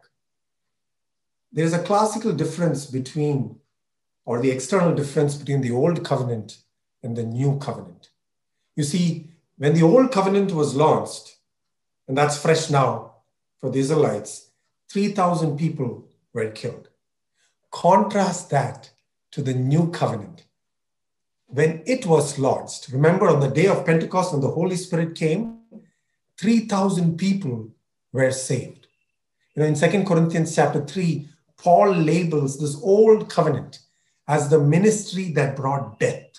There's 1.52 1.74
a 1.74 1.82
classical 1.82 2.32
difference 2.32 2.86
between, 2.86 3.56
or 4.24 4.40
the 4.40 4.50
external 4.50 4.94
difference 4.94 5.36
between 5.36 5.60
the 5.60 5.72
old 5.72 6.02
covenant 6.02 6.58
and 7.02 7.14
the 7.14 7.24
new 7.24 7.58
covenant. 7.58 8.08
You 8.74 8.84
see, 8.84 9.28
when 9.58 9.74
the 9.74 9.82
old 9.82 10.12
covenant 10.12 10.52
was 10.52 10.74
launched, 10.74 11.36
and 12.08 12.16
that's 12.16 12.40
fresh 12.40 12.70
now 12.70 13.16
for 13.58 13.70
the 13.70 13.80
Israelites, 13.80 14.50
3,000 14.88 15.58
people 15.58 16.08
were 16.32 16.50
killed. 16.50 16.88
Contrast 17.70 18.48
that 18.48 18.90
to 19.32 19.42
the 19.42 19.52
new 19.52 19.90
covenant. 19.90 20.44
When 21.52 21.82
it 21.84 22.06
was 22.06 22.38
launched, 22.38 22.90
remember 22.92 23.28
on 23.28 23.40
the 23.40 23.48
day 23.48 23.66
of 23.66 23.84
Pentecost, 23.84 24.32
when 24.32 24.40
the 24.40 24.50
Holy 24.50 24.76
Spirit 24.76 25.16
came, 25.16 25.58
3,000 26.38 27.18
people 27.18 27.70
were 28.12 28.30
saved. 28.30 28.86
You 29.54 29.62
know, 29.62 29.68
in 29.68 29.74
Second 29.74 30.06
Corinthians 30.06 30.54
chapter 30.54 30.84
3, 30.84 31.28
Paul 31.56 31.92
labels 31.92 32.58
this 32.58 32.80
old 32.80 33.28
covenant 33.28 33.80
as 34.28 34.48
the 34.48 34.60
ministry 34.60 35.32
that 35.32 35.56
brought 35.56 35.98
death 35.98 36.38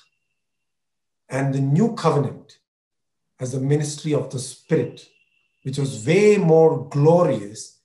and 1.28 1.54
the 1.54 1.60
new 1.60 1.94
covenant 1.94 2.60
as 3.40 3.52
the 3.52 3.60
ministry 3.60 4.14
of 4.14 4.32
the 4.32 4.40
Spirit, 4.40 5.10
which 5.64 5.78
was 5.78 6.06
way 6.06 6.38
more 6.38 6.88
glorious 6.90 7.80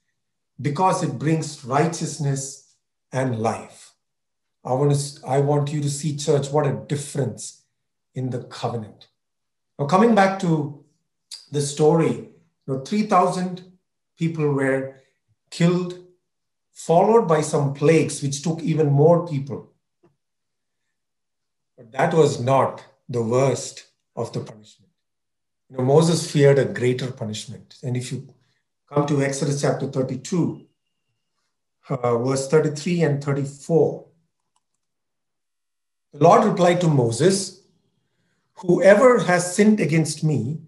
because 0.61 1.03
it 1.03 1.19
brings 1.19 1.65
righteousness 1.65 2.75
and 3.13 3.41
life. 3.41 3.86
I 4.67 4.73
want, 4.73 4.95
to, 4.95 5.27
I 5.27 5.39
want 5.41 5.73
you 5.73 5.81
to 5.81 5.89
see, 5.89 6.17
church, 6.17 6.51
what 6.51 6.67
a 6.67 6.73
difference 6.89 7.63
in 8.15 8.31
the 8.31 8.43
covenant. 8.45 9.09
Now, 9.79 9.87
coming 9.87 10.15
back 10.15 10.41
to 10.41 10.85
the 11.53 11.61
story, 11.61 12.11
you 12.11 12.33
know, 12.67 12.81
3,000 12.81 13.63
people 14.19 14.53
were 14.53 14.97
killed, 15.51 16.05
followed 16.73 17.29
by 17.29 17.43
some 17.43 17.75
plagues, 17.75 18.23
which 18.23 18.43
took 18.43 18.61
even 18.63 18.91
more 18.91 19.27
people. 19.27 19.73
But 21.77 21.93
that 21.93 22.15
was 22.15 22.41
not 22.41 22.85
the 23.09 23.23
worst 23.23 23.87
of 24.17 24.33
the 24.33 24.41
punishment. 24.41 24.91
You 25.71 25.77
know, 25.77 25.85
Moses 25.85 26.31
feared 26.31 26.59
a 26.59 26.65
greater 26.65 27.13
punishment. 27.13 27.77
And 27.83 27.97
if 27.97 28.11
you 28.11 28.29
come 28.89 29.07
to 29.07 29.23
Exodus 29.23 29.61
chapter 29.61 29.87
32, 29.87 30.67
uh, 31.89 32.19
verse 32.19 32.49
33 32.49 33.03
and 33.03 33.23
34, 33.23 34.06
the 36.19 36.25
Lord 36.25 36.45
replied 36.45 36.81
to 36.81 36.89
Moses, 36.89 37.63
Whoever 38.61 39.19
has 39.19 39.55
sinned 39.55 39.81
against 39.81 40.25
me, 40.25 40.61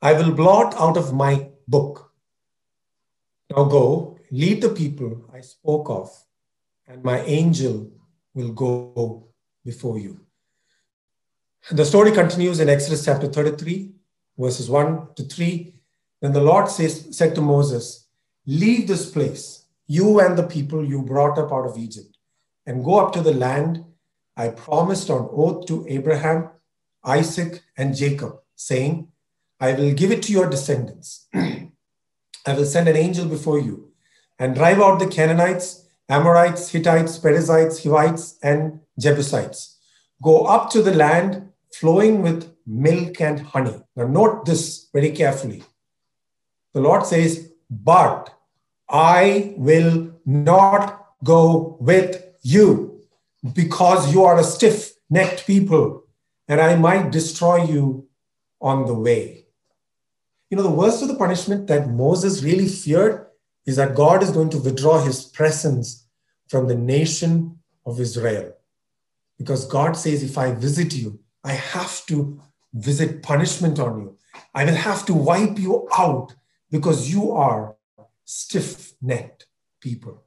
I 0.00 0.14
will 0.14 0.32
blot 0.32 0.74
out 0.80 0.96
of 0.96 1.12
my 1.12 1.48
book. 1.68 2.10
Now 3.50 3.64
go, 3.64 4.18
lead 4.30 4.62
the 4.62 4.70
people 4.70 5.28
I 5.32 5.42
spoke 5.42 5.90
of, 5.90 6.10
and 6.88 7.04
my 7.04 7.20
angel 7.20 7.90
will 8.32 8.52
go 8.52 9.28
before 9.62 9.98
you. 9.98 10.20
The 11.70 11.84
story 11.84 12.12
continues 12.12 12.58
in 12.58 12.70
Exodus 12.70 13.04
chapter 13.04 13.28
33, 13.28 13.92
verses 14.38 14.70
1 14.70 15.08
to 15.16 15.24
3. 15.24 15.74
Then 16.22 16.32
the 16.32 16.40
Lord 16.40 16.70
says, 16.70 17.14
said 17.16 17.34
to 17.34 17.42
Moses, 17.42 18.06
Leave 18.46 18.88
this 18.88 19.10
place, 19.10 19.66
you 19.86 20.18
and 20.20 20.36
the 20.36 20.46
people 20.46 20.82
you 20.82 21.02
brought 21.02 21.38
up 21.38 21.52
out 21.52 21.66
of 21.66 21.76
Egypt, 21.76 22.16
and 22.64 22.82
go 22.82 22.98
up 22.98 23.12
to 23.12 23.20
the 23.20 23.34
land 23.34 23.84
I 24.36 24.48
promised 24.48 25.10
on 25.10 25.28
oath 25.32 25.66
to 25.66 25.86
Abraham, 25.88 26.50
Isaac, 27.04 27.62
and 27.76 27.94
Jacob, 27.94 28.38
saying, 28.56 29.08
I 29.60 29.72
will 29.74 29.92
give 29.92 30.10
it 30.10 30.22
to 30.24 30.32
your 30.32 30.48
descendants. 30.48 31.28
I 31.34 32.54
will 32.54 32.64
send 32.64 32.88
an 32.88 32.96
angel 32.96 33.26
before 33.26 33.60
you 33.60 33.92
and 34.38 34.54
drive 34.54 34.80
out 34.80 34.98
the 34.98 35.06
Canaanites, 35.06 35.86
Amorites, 36.08 36.70
Hittites, 36.70 37.18
Perizzites, 37.18 37.84
Hivites, 37.84 38.38
and 38.42 38.80
Jebusites. 38.98 39.78
Go 40.22 40.46
up 40.46 40.70
to 40.70 40.82
the 40.82 40.94
land 40.94 41.48
flowing 41.72 42.22
with 42.22 42.52
milk 42.66 43.20
and 43.20 43.40
honey. 43.40 43.80
Now, 43.96 44.06
note 44.06 44.46
this 44.46 44.88
very 44.92 45.10
carefully. 45.10 45.62
The 46.74 46.80
Lord 46.80 47.06
says, 47.06 47.52
But 47.70 48.34
I 48.88 49.54
will 49.56 50.12
not 50.24 51.06
go 51.24 51.76
with 51.80 52.24
you 52.42 52.91
because 53.52 54.12
you 54.12 54.24
are 54.24 54.38
a 54.38 54.44
stiff 54.44 54.92
necked 55.10 55.46
people, 55.46 56.04
and 56.48 56.60
I 56.60 56.76
might 56.76 57.10
destroy 57.10 57.64
you 57.64 58.08
on 58.60 58.86
the 58.86 58.94
way. 58.94 59.46
You 60.50 60.56
know, 60.56 60.62
the 60.62 60.70
worst 60.70 61.02
of 61.02 61.08
the 61.08 61.16
punishment 61.16 61.66
that 61.68 61.88
Moses 61.88 62.42
really 62.42 62.68
feared 62.68 63.26
is 63.66 63.76
that 63.76 63.94
God 63.94 64.22
is 64.22 64.30
going 64.30 64.50
to 64.50 64.58
withdraw 64.58 65.02
his 65.02 65.24
presence 65.24 66.06
from 66.48 66.68
the 66.68 66.74
nation 66.74 67.58
of 67.86 68.00
Israel. 68.00 68.52
Because 69.38 69.66
God 69.66 69.96
says, 69.96 70.22
If 70.22 70.36
I 70.36 70.52
visit 70.52 70.94
you, 70.94 71.20
I 71.42 71.52
have 71.52 72.04
to 72.06 72.40
visit 72.74 73.22
punishment 73.22 73.78
on 73.78 74.00
you. 74.00 74.16
I 74.54 74.64
will 74.64 74.74
have 74.74 75.04
to 75.06 75.14
wipe 75.14 75.58
you 75.58 75.88
out 75.96 76.34
because 76.70 77.12
you 77.12 77.32
are 77.32 77.76
stiff 78.24 78.92
necked 79.02 79.46
people. 79.80 80.22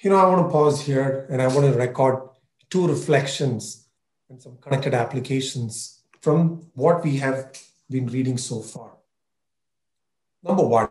You 0.00 0.10
know, 0.10 0.16
I 0.16 0.26
want 0.26 0.46
to 0.46 0.52
pause 0.52 0.80
here 0.80 1.26
and 1.28 1.42
I 1.42 1.48
want 1.48 1.72
to 1.72 1.76
record 1.76 2.28
two 2.70 2.86
reflections 2.86 3.88
and 4.30 4.40
some 4.40 4.56
connected 4.58 4.94
applications 4.94 6.02
from 6.20 6.70
what 6.74 7.02
we 7.02 7.16
have 7.16 7.50
been 7.90 8.06
reading 8.06 8.38
so 8.38 8.60
far. 8.60 8.92
Number 10.44 10.64
one, 10.64 10.90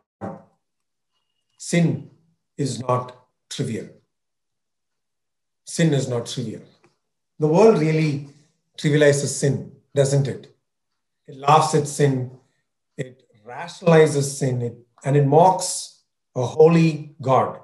sin 1.58 2.10
is 2.58 2.80
not 2.82 3.16
trivial. 3.50 3.88
Sin 5.64 5.94
is 5.94 6.10
not 6.10 6.26
trivial. 6.26 6.64
The 7.40 7.48
world 7.48 7.80
really 7.80 8.28
trivializes 8.78 9.28
sin, 9.28 9.72
doesn't 9.96 10.28
it? 10.28 10.54
It 11.28 11.38
laughs 11.38 11.76
at 11.76 11.88
sin, 11.88 12.32
it 12.98 13.24
rationalizes 13.48 14.38
sin, 14.38 14.62
it, 14.62 14.76
and 15.06 15.16
it 15.16 15.26
mocks 15.26 16.02
a 16.36 16.46
holy 16.46 17.16
God. 17.22 17.62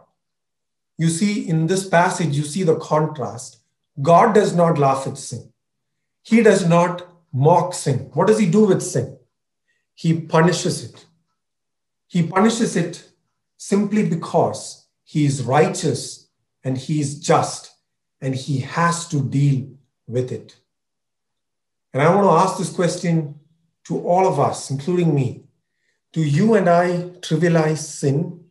You 1.04 1.10
see, 1.10 1.50
in 1.50 1.68
this 1.68 1.86
passage, 1.90 2.34
you 2.38 2.44
see 2.44 2.64
the 2.64 2.78
contrast. 2.78 3.58
God 4.02 4.34
does 4.34 4.56
not 4.56 4.78
laugh 4.78 5.06
at 5.06 5.18
sin, 5.18 5.52
He 6.22 6.42
does 6.42 6.66
not 6.66 7.06
mock 7.34 7.74
sin. 7.74 8.10
What 8.14 8.28
does 8.28 8.40
He 8.40 8.50
do 8.50 8.64
with 8.68 8.82
sin? 8.82 9.18
He 9.96 10.22
punishes 10.22 10.82
it. 10.86 11.06
He 12.08 12.26
punishes 12.26 12.78
it 12.78 13.10
simply 13.58 14.08
because 14.08 14.88
He 15.04 15.26
is 15.26 15.44
righteous 15.44 16.30
and 16.64 16.78
He 16.78 17.02
is 17.02 17.20
just 17.20 17.76
and 18.22 18.34
He 18.34 18.60
has 18.60 19.10
to 19.10 19.22
deal 19.22 19.72
with 20.08 20.32
it. 20.32 20.56
And 21.92 22.02
I 22.02 22.16
want 22.16 22.28
to 22.28 22.42
ask 22.44 22.58
this 22.58 22.74
question 22.74 23.42
to 23.88 24.00
all 24.08 24.26
of 24.26 24.40
us, 24.40 24.72
including 24.72 25.14
me. 25.14 25.44
Do 26.14 26.22
you 26.24 26.54
and 26.54 26.70
I 26.70 26.88
trivialize 27.20 27.80
sin? 27.80 28.43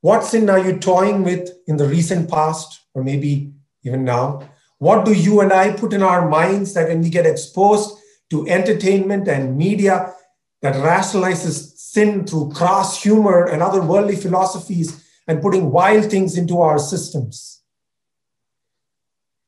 What 0.00 0.24
sin 0.24 0.48
are 0.48 0.58
you 0.58 0.78
toying 0.78 1.24
with 1.24 1.50
in 1.66 1.76
the 1.76 1.86
recent 1.86 2.30
past, 2.30 2.80
or 2.94 3.04
maybe 3.04 3.52
even 3.84 4.04
now? 4.04 4.48
What 4.78 5.04
do 5.04 5.12
you 5.12 5.40
and 5.40 5.52
I 5.52 5.72
put 5.72 5.92
in 5.92 6.02
our 6.02 6.28
minds 6.28 6.72
that 6.74 6.88
when 6.88 7.02
we 7.02 7.10
get 7.10 7.26
exposed 7.26 7.98
to 8.30 8.46
entertainment 8.48 9.28
and 9.28 9.58
media 9.58 10.14
that 10.62 10.76
rationalizes 10.76 11.76
sin 11.76 12.26
through 12.26 12.52
crass 12.52 13.02
humor 13.02 13.44
and 13.44 13.62
other 13.62 13.82
worldly 13.82 14.16
philosophies 14.16 15.04
and 15.26 15.42
putting 15.42 15.70
wild 15.70 16.10
things 16.10 16.38
into 16.38 16.60
our 16.60 16.78
systems? 16.78 17.62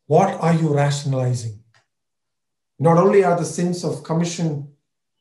What 0.07 0.39
are 0.41 0.53
you 0.53 0.75
rationalizing? 0.75 1.61
Not 2.79 2.99
only 2.99 3.25
are 3.25 3.39
the 3.39 3.45
sins 3.45 3.85
of 3.85 4.03
commission 4.03 4.69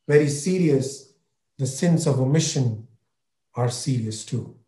very 0.07 0.27
serious, 0.27 1.13
the 1.57 1.67
sins 1.67 2.05
of 2.05 2.19
omission 2.19 2.87
are 3.55 3.69
serious 3.69 4.25
too. 4.25 4.60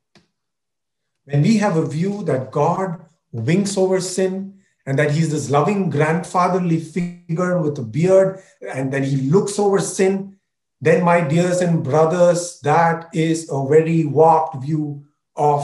When 1.26 1.42
we 1.42 1.58
have 1.58 1.78
a 1.78 1.86
view 1.86 2.24
that 2.26 2.52
God 2.52 3.06
winks 3.32 3.78
over 3.78 4.02
sin 4.02 4.60
and 4.86 5.00
that 5.00 5.12
he's 5.12 5.32
this 5.32 5.50
loving 5.50 5.90
grandfatherly 5.90 6.80
figure 6.80 7.62
with 7.62 7.78
a 7.80 7.84
beard 7.84 8.42
and 8.62 8.92
that 8.92 9.04
he 9.04 9.30
looks 9.30 9.58
over 9.58 9.80
sin, 9.80 10.38
then, 10.82 11.06
my 11.06 11.22
dears 11.22 11.62
and 11.62 11.82
brothers, 11.82 12.60
that 12.60 13.08
is 13.14 13.50
a 13.50 13.66
very 13.66 14.04
warped 14.04 14.62
view 14.62 15.06
of 15.34 15.64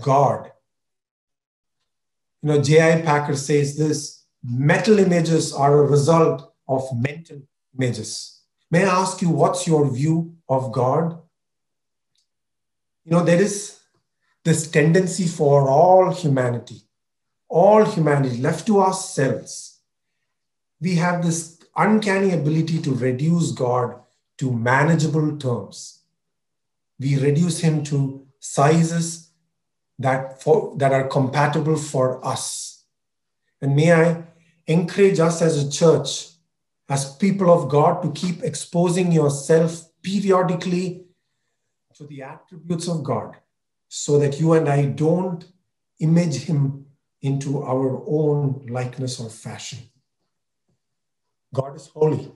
God. 0.00 0.52
You 2.40 2.50
know, 2.50 2.62
J.I. 2.62 3.02
Packer 3.02 3.34
says 3.34 3.76
this 3.76 4.22
metal 4.44 5.00
images 5.00 5.52
are 5.52 5.76
a 5.76 5.86
result 5.86 6.52
of 6.68 6.84
mental 6.94 7.42
images. 7.76 8.42
May 8.70 8.84
I 8.84 9.00
ask 9.00 9.20
you, 9.20 9.30
what's 9.30 9.66
your 9.66 9.90
view 9.90 10.36
of 10.48 10.70
God? 10.70 11.18
You 13.04 13.10
know, 13.10 13.24
there 13.24 13.42
is 13.42 13.79
this 14.44 14.70
tendency 14.70 15.26
for 15.26 15.68
all 15.68 16.12
humanity, 16.12 16.82
all 17.48 17.84
humanity 17.84 18.38
left 18.38 18.66
to 18.66 18.80
ourselves. 18.80 19.80
We 20.80 20.94
have 20.96 21.22
this 21.22 21.58
uncanny 21.76 22.32
ability 22.32 22.80
to 22.82 22.94
reduce 22.94 23.52
God 23.52 23.96
to 24.38 24.52
manageable 24.52 25.36
terms. 25.36 26.02
We 26.98 27.18
reduce 27.18 27.60
him 27.60 27.84
to 27.84 28.26
sizes 28.38 29.30
that, 29.98 30.42
for, 30.42 30.74
that 30.78 30.92
are 30.92 31.08
compatible 31.08 31.76
for 31.76 32.24
us. 32.24 32.84
And 33.60 33.76
may 33.76 33.92
I 33.92 34.24
encourage 34.66 35.20
us 35.20 35.42
as 35.42 35.62
a 35.62 35.70
church 35.70 36.28
as 36.88 37.16
people 37.16 37.52
of 37.52 37.68
God 37.68 38.02
to 38.02 38.10
keep 38.12 38.42
exposing 38.42 39.12
yourself 39.12 39.86
periodically 40.02 41.04
to 41.94 42.06
the 42.06 42.22
attributes 42.22 42.88
of 42.88 43.04
God 43.04 43.36
so 43.92 44.20
that 44.20 44.38
you 44.38 44.52
and 44.52 44.68
I 44.68 44.84
don't 44.86 45.44
image 45.98 46.44
him 46.44 46.86
into 47.22 47.60
our 47.64 48.04
own 48.06 48.64
likeness 48.70 49.18
or 49.18 49.28
fashion. 49.28 49.80
God 51.52 51.74
is 51.74 51.88
holy. 51.88 52.30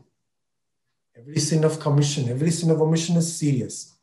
Every 1.16 1.38
sin 1.38 1.62
of 1.62 1.78
commission, 1.78 2.28
every 2.28 2.50
sin 2.50 2.72
of 2.72 2.82
omission 2.82 3.16
is 3.16 3.36
serious, 3.36 3.94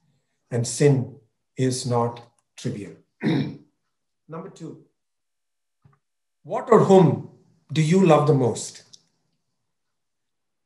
and 0.49 0.65
sin 0.65 1.17
is 1.57 1.85
not 1.85 2.23
trivial. 2.55 2.93
Number 3.21 4.49
two, 4.49 4.85
what 6.43 6.71
or 6.71 6.85
whom 6.85 7.31
do 7.73 7.81
you 7.81 8.05
love 8.05 8.27
the 8.27 8.33
most? 8.33 8.83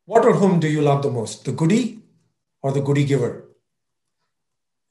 What 0.05 0.23
or 0.23 0.33
whom 0.33 0.59
do 0.59 0.67
you 0.67 0.81
love 0.81 1.01
the 1.01 1.09
most, 1.09 1.45
the 1.45 1.51
goody 1.51 2.03
or 2.61 2.71
the 2.71 2.81
goody 2.81 3.05
giver? 3.05 3.44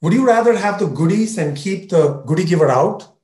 Would 0.05 0.13
you 0.13 0.23
rather 0.23 0.55
have 0.55 0.77
the 0.77 0.85
goodies 0.85 1.35
and 1.39 1.57
keep 1.57 1.89
the 1.89 2.21
goody 2.27 2.45
giver 2.45 2.69
out? 2.69 3.17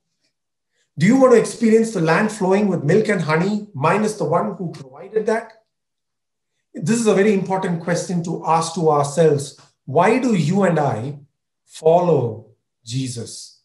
Do 0.98 1.06
you 1.06 1.16
want 1.16 1.34
to 1.34 1.40
experience 1.40 1.94
the 1.94 2.02
land 2.02 2.32
flowing 2.32 2.70
with 2.70 2.84
milk 2.84 3.08
and 3.08 3.22
honey 3.22 3.68
minus 3.76 4.16
the 4.16 4.26
one 4.26 4.56
who 4.56 4.72
provided 4.72 5.28
that? 5.28 5.62
This 6.74 7.00
is 7.00 7.06
a 7.06 7.14
very 7.14 7.36
important 7.36 7.84
question 7.84 8.24
to 8.24 8.44
ask 8.48 8.74
to 8.74 8.90
ourselves. 8.90 9.60
Why 9.86 10.18
do 10.18 10.34
you 10.34 10.64
and 10.64 10.80
I 10.80 11.20
follow 11.68 12.48
Jesus? 12.84 13.62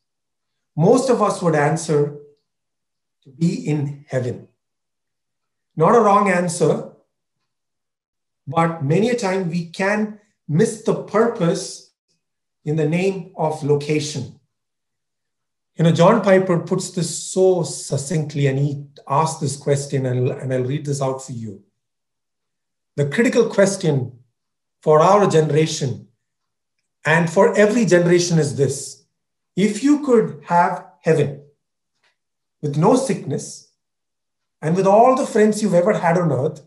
Most 0.77 1.09
of 1.09 1.23
us 1.23 1.41
would 1.41 1.55
answer 1.55 2.19
to 3.25 3.31
be 3.31 3.67
in 3.67 4.05
heaven. 4.09 4.47
Not 5.75 5.97
a 5.97 6.01
wrong 6.01 6.29
answer, 6.29 6.93
but 8.47 8.85
many 8.85 9.09
a 9.09 9.17
time 9.17 9.49
we 9.49 9.71
can 9.71 10.21
miss 10.47 10.83
the 10.83 11.03
purpose 11.05 11.86
in 12.67 12.77
the 12.77 12.89
name 12.89 13.33
of 13.37 13.63
location. 13.63 14.39
You 15.77 15.85
know, 15.85 15.93
John 15.93 16.21
Piper 16.21 16.59
puts 16.59 16.91
this 16.91 17.17
so 17.17 17.63
succinctly, 17.63 18.49
and 18.49 18.59
he 18.59 18.85
asked 19.09 19.41
this 19.41 19.57
question, 19.57 20.05
and, 20.05 20.29
and 20.29 20.53
I'll 20.53 20.65
read 20.65 20.85
this 20.85 21.01
out 21.01 21.25
for 21.25 21.33
you. 21.33 21.63
The 22.97 23.09
critical 23.09 23.49
question 23.49 24.19
for 24.83 25.01
our 25.01 25.29
generation 25.31 26.09
and 27.05 27.31
for 27.31 27.57
every 27.57 27.85
generation 27.85 28.39
is 28.39 28.57
this 28.57 29.05
if 29.55 29.85
you 29.85 30.05
could 30.05 30.43
have 30.47 30.85
heaven 31.03 31.43
with 32.63 32.77
no 32.77 32.97
sickness 32.97 33.69
and 34.61 34.75
with 34.75 34.87
all 34.87 35.15
the 35.15 35.27
friends 35.27 35.63
you've 35.63 35.75
ever 35.75 35.93
had 35.93 36.19
on 36.19 36.33
earth, 36.33 36.63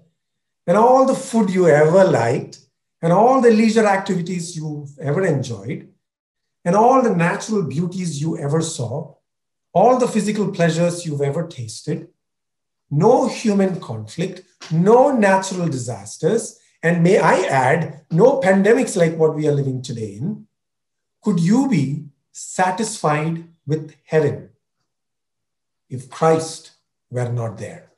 and 0.66 0.78
all 0.78 1.06
the 1.06 1.16
food 1.16 1.50
you 1.50 1.68
ever 1.68 2.04
liked, 2.04 2.60
and 3.02 3.14
all 3.14 3.42
the 3.42 3.52
leisure 3.52 3.86
activities 3.86 4.56
you've 4.56 4.98
ever 5.00 5.26
enjoyed, 5.26 5.90
and 6.66 6.76
all 6.76 7.02
the 7.02 7.16
natural 7.16 7.64
beauties 7.64 8.22
you 8.22 8.38
ever 8.38 8.62
saw, 8.62 9.16
all 9.74 9.98
the 9.98 10.08
physical 10.08 10.52
pleasures 10.52 11.06
you've 11.06 11.22
ever 11.22 11.48
tasted, 11.48 12.10
no 12.92 13.28
human 13.28 13.80
conflict, 13.80 14.42
no 14.72 15.12
natural 15.16 15.68
disasters, 15.68 16.60
and 16.82 17.04
may 17.04 17.18
I 17.20 17.42
add, 17.42 18.06
no 18.12 18.40
pandemics 18.40 18.96
like 18.96 19.16
what 19.16 19.36
we 19.36 19.48
are 19.48 19.54
living 19.54 19.82
today 19.82 20.16
in, 20.16 20.48
could 21.22 21.40
you 21.40 21.68
be 21.70 22.06
satisfied 22.32 23.46
with 23.68 23.96
heaven 24.06 24.50
if 25.90 26.10
Christ 26.10 26.72
were 27.10 27.32
not 27.32 27.58
there? 27.58 27.89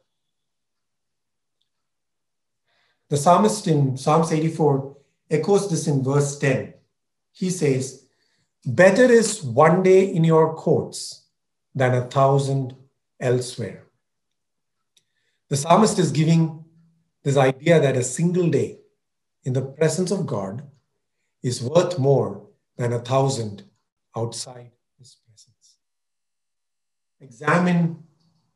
The 3.11 3.17
psalmist 3.17 3.67
in 3.67 3.97
Psalms 3.97 4.31
84 4.31 4.95
echoes 5.29 5.69
this 5.69 5.85
in 5.85 6.01
verse 6.01 6.39
10. 6.39 6.73
He 7.33 7.49
says, 7.49 8.05
Better 8.65 9.03
is 9.03 9.43
one 9.43 9.83
day 9.83 10.05
in 10.05 10.23
your 10.23 10.55
courts 10.55 11.25
than 11.75 11.93
a 11.93 12.05
thousand 12.05 12.73
elsewhere. 13.19 13.83
The 15.49 15.57
psalmist 15.57 15.99
is 15.99 16.13
giving 16.13 16.63
this 17.21 17.35
idea 17.35 17.81
that 17.81 17.97
a 17.97 18.03
single 18.03 18.49
day 18.49 18.79
in 19.43 19.51
the 19.51 19.61
presence 19.61 20.11
of 20.11 20.25
God 20.25 20.63
is 21.43 21.61
worth 21.61 21.99
more 21.99 22.47
than 22.77 22.93
a 22.93 22.99
thousand 22.99 23.63
outside 24.15 24.71
his 24.97 25.17
presence. 25.25 25.75
Examine, 27.19 28.03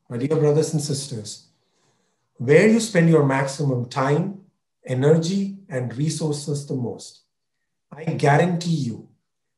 my 0.10 0.16
dear 0.16 0.38
brothers 0.38 0.72
and 0.72 0.82
sisters, 0.82 1.48
where 2.38 2.70
you 2.70 2.80
spend 2.80 3.10
your 3.10 3.26
maximum 3.26 3.90
time, 3.90 4.44
energy, 4.86 5.58
and 5.70 5.96
resources 5.98 6.66
the 6.68 6.76
most. 6.76 7.22
I 7.92 8.04
guarantee 8.04 8.76
you 8.90 9.10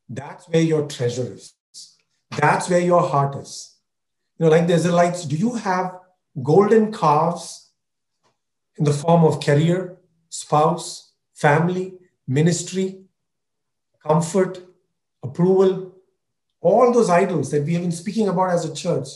that's 0.10 0.48
where 0.48 0.62
your 0.62 0.88
treasure 0.88 1.34
is. 1.34 1.54
That's 2.32 2.70
where 2.70 2.80
your 2.80 3.02
heart 3.02 3.36
is. 3.36 3.76
You 4.38 4.46
know, 4.46 4.52
like 4.52 4.68
the 4.68 4.74
Israelites, 4.74 5.26
do 5.26 5.36
you 5.36 5.56
have 5.56 6.00
golden 6.42 6.94
calves 6.94 7.72
in 8.78 8.86
the 8.86 8.94
form 8.94 9.24
of 9.24 9.44
career, 9.44 9.98
spouse, 10.30 11.14
family, 11.34 11.94
ministry, 12.28 13.02
comfort, 14.06 14.60
approval, 15.24 15.96
all 16.62 16.92
those 16.94 17.10
idols 17.10 17.52
that 17.52 17.64
we 17.64 17.74
have 17.74 17.82
been 17.82 17.92
speaking 17.92 18.28
about 18.28 18.52
as 18.52 18.66
a 18.66 18.74
church? 18.74 19.08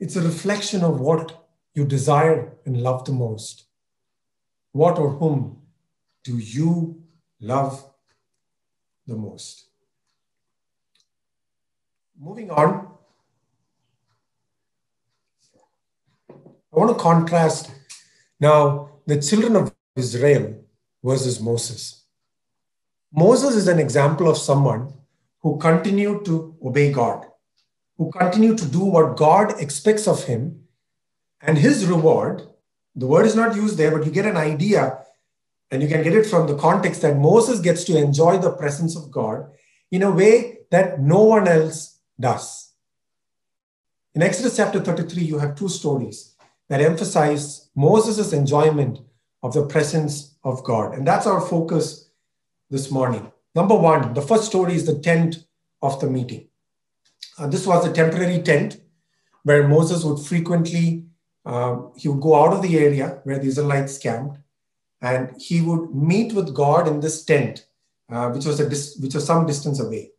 It's 0.00 0.16
a 0.16 0.22
reflection 0.22 0.82
of 0.82 1.00
what 1.00 1.46
you 1.74 1.84
desire 1.84 2.54
and 2.64 2.80
love 2.80 3.04
the 3.04 3.12
most. 3.12 3.64
What 4.74 4.98
or 4.98 5.10
whom 5.10 5.62
do 6.24 6.36
you 6.36 7.00
love 7.40 7.88
the 9.06 9.14
most? 9.14 9.66
Moving 12.18 12.50
on, 12.50 12.88
I 16.28 16.76
want 16.76 16.90
to 16.90 17.00
contrast 17.00 17.70
now 18.40 18.90
the 19.06 19.22
children 19.22 19.54
of 19.54 19.72
Israel 19.94 20.64
versus 21.04 21.40
Moses. 21.40 22.02
Moses 23.12 23.54
is 23.54 23.68
an 23.68 23.78
example 23.78 24.28
of 24.28 24.36
someone 24.36 24.92
who 25.38 25.56
continued 25.58 26.24
to 26.24 26.56
obey 26.64 26.92
God, 26.92 27.26
who 27.96 28.10
continued 28.10 28.58
to 28.58 28.66
do 28.66 28.80
what 28.80 29.16
God 29.16 29.60
expects 29.60 30.08
of 30.08 30.24
him, 30.24 30.64
and 31.40 31.58
his 31.58 31.86
reward. 31.86 32.42
The 32.96 33.06
word 33.06 33.26
is 33.26 33.34
not 33.34 33.56
used 33.56 33.76
there, 33.76 33.90
but 33.90 34.06
you 34.06 34.12
get 34.12 34.26
an 34.26 34.36
idea, 34.36 34.98
and 35.70 35.82
you 35.82 35.88
can 35.88 36.02
get 36.02 36.14
it 36.14 36.26
from 36.26 36.46
the 36.46 36.56
context 36.56 37.02
that 37.02 37.16
Moses 37.16 37.60
gets 37.60 37.84
to 37.84 37.96
enjoy 37.96 38.38
the 38.38 38.52
presence 38.52 38.96
of 38.96 39.10
God 39.10 39.50
in 39.90 40.02
a 40.02 40.10
way 40.10 40.58
that 40.70 41.00
no 41.00 41.22
one 41.22 41.48
else 41.48 41.98
does. 42.18 42.72
In 44.14 44.22
Exodus 44.22 44.56
chapter 44.56 44.80
33, 44.80 45.24
you 45.24 45.38
have 45.38 45.56
two 45.56 45.68
stories 45.68 46.36
that 46.68 46.80
emphasize 46.80 47.68
Moses' 47.74 48.32
enjoyment 48.32 49.00
of 49.42 49.52
the 49.52 49.66
presence 49.66 50.36
of 50.44 50.64
God. 50.64 50.94
And 50.94 51.06
that's 51.06 51.26
our 51.26 51.40
focus 51.40 52.10
this 52.70 52.90
morning. 52.90 53.30
Number 53.54 53.74
one, 53.74 54.14
the 54.14 54.22
first 54.22 54.44
story 54.44 54.74
is 54.74 54.86
the 54.86 54.98
tent 54.98 55.44
of 55.82 56.00
the 56.00 56.08
meeting. 56.08 56.48
Uh, 57.38 57.46
this 57.46 57.66
was 57.66 57.84
a 57.86 57.92
temporary 57.92 58.40
tent 58.42 58.80
where 59.42 59.68
Moses 59.68 60.04
would 60.04 60.24
frequently, 60.24 61.04
uh, 61.44 61.76
he 61.96 62.08
would 62.08 62.20
go 62.20 62.34
out 62.34 62.52
of 62.52 62.62
the 62.62 62.78
area 62.78 63.20
where 63.24 63.38
the 63.38 63.48
Israelites 63.48 63.98
camped 63.98 64.38
and 65.00 65.34
he 65.38 65.60
would 65.60 65.94
meet 65.94 66.32
with 66.32 66.54
God 66.54 66.88
in 66.88 67.00
this 67.00 67.24
tent, 67.24 67.66
uh, 68.10 68.30
which, 68.30 68.46
was 68.46 68.60
a 68.60 68.68
dis- 68.68 68.96
which 69.00 69.14
was 69.14 69.26
some 69.26 69.46
distance 69.46 69.80
away. 69.80 70.12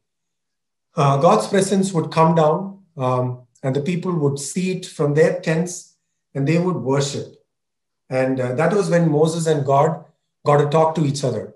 Uh, 0.95 1.17
God's 1.17 1.47
presence 1.47 1.91
would 1.91 2.11
come 2.11 2.35
down 2.35 2.79
um, 2.95 3.41
and 3.63 3.75
the 3.75 3.81
people 3.81 4.13
would 4.13 4.39
see 4.39 4.71
it 4.71 4.85
from 4.85 5.13
their 5.13 5.39
tents 5.39 5.95
and 6.33 6.47
they 6.47 6.59
would 6.59 6.75
worship. 6.75 7.43
And 8.09 8.39
uh, 8.39 8.53
that 8.55 8.73
was 8.73 8.89
when 8.89 9.09
Moses 9.09 9.47
and 9.47 9.65
God 9.65 10.05
got 10.45 10.57
to 10.57 10.69
talk 10.69 10.93
to 10.95 11.05
each 11.05 11.23
other. 11.23 11.55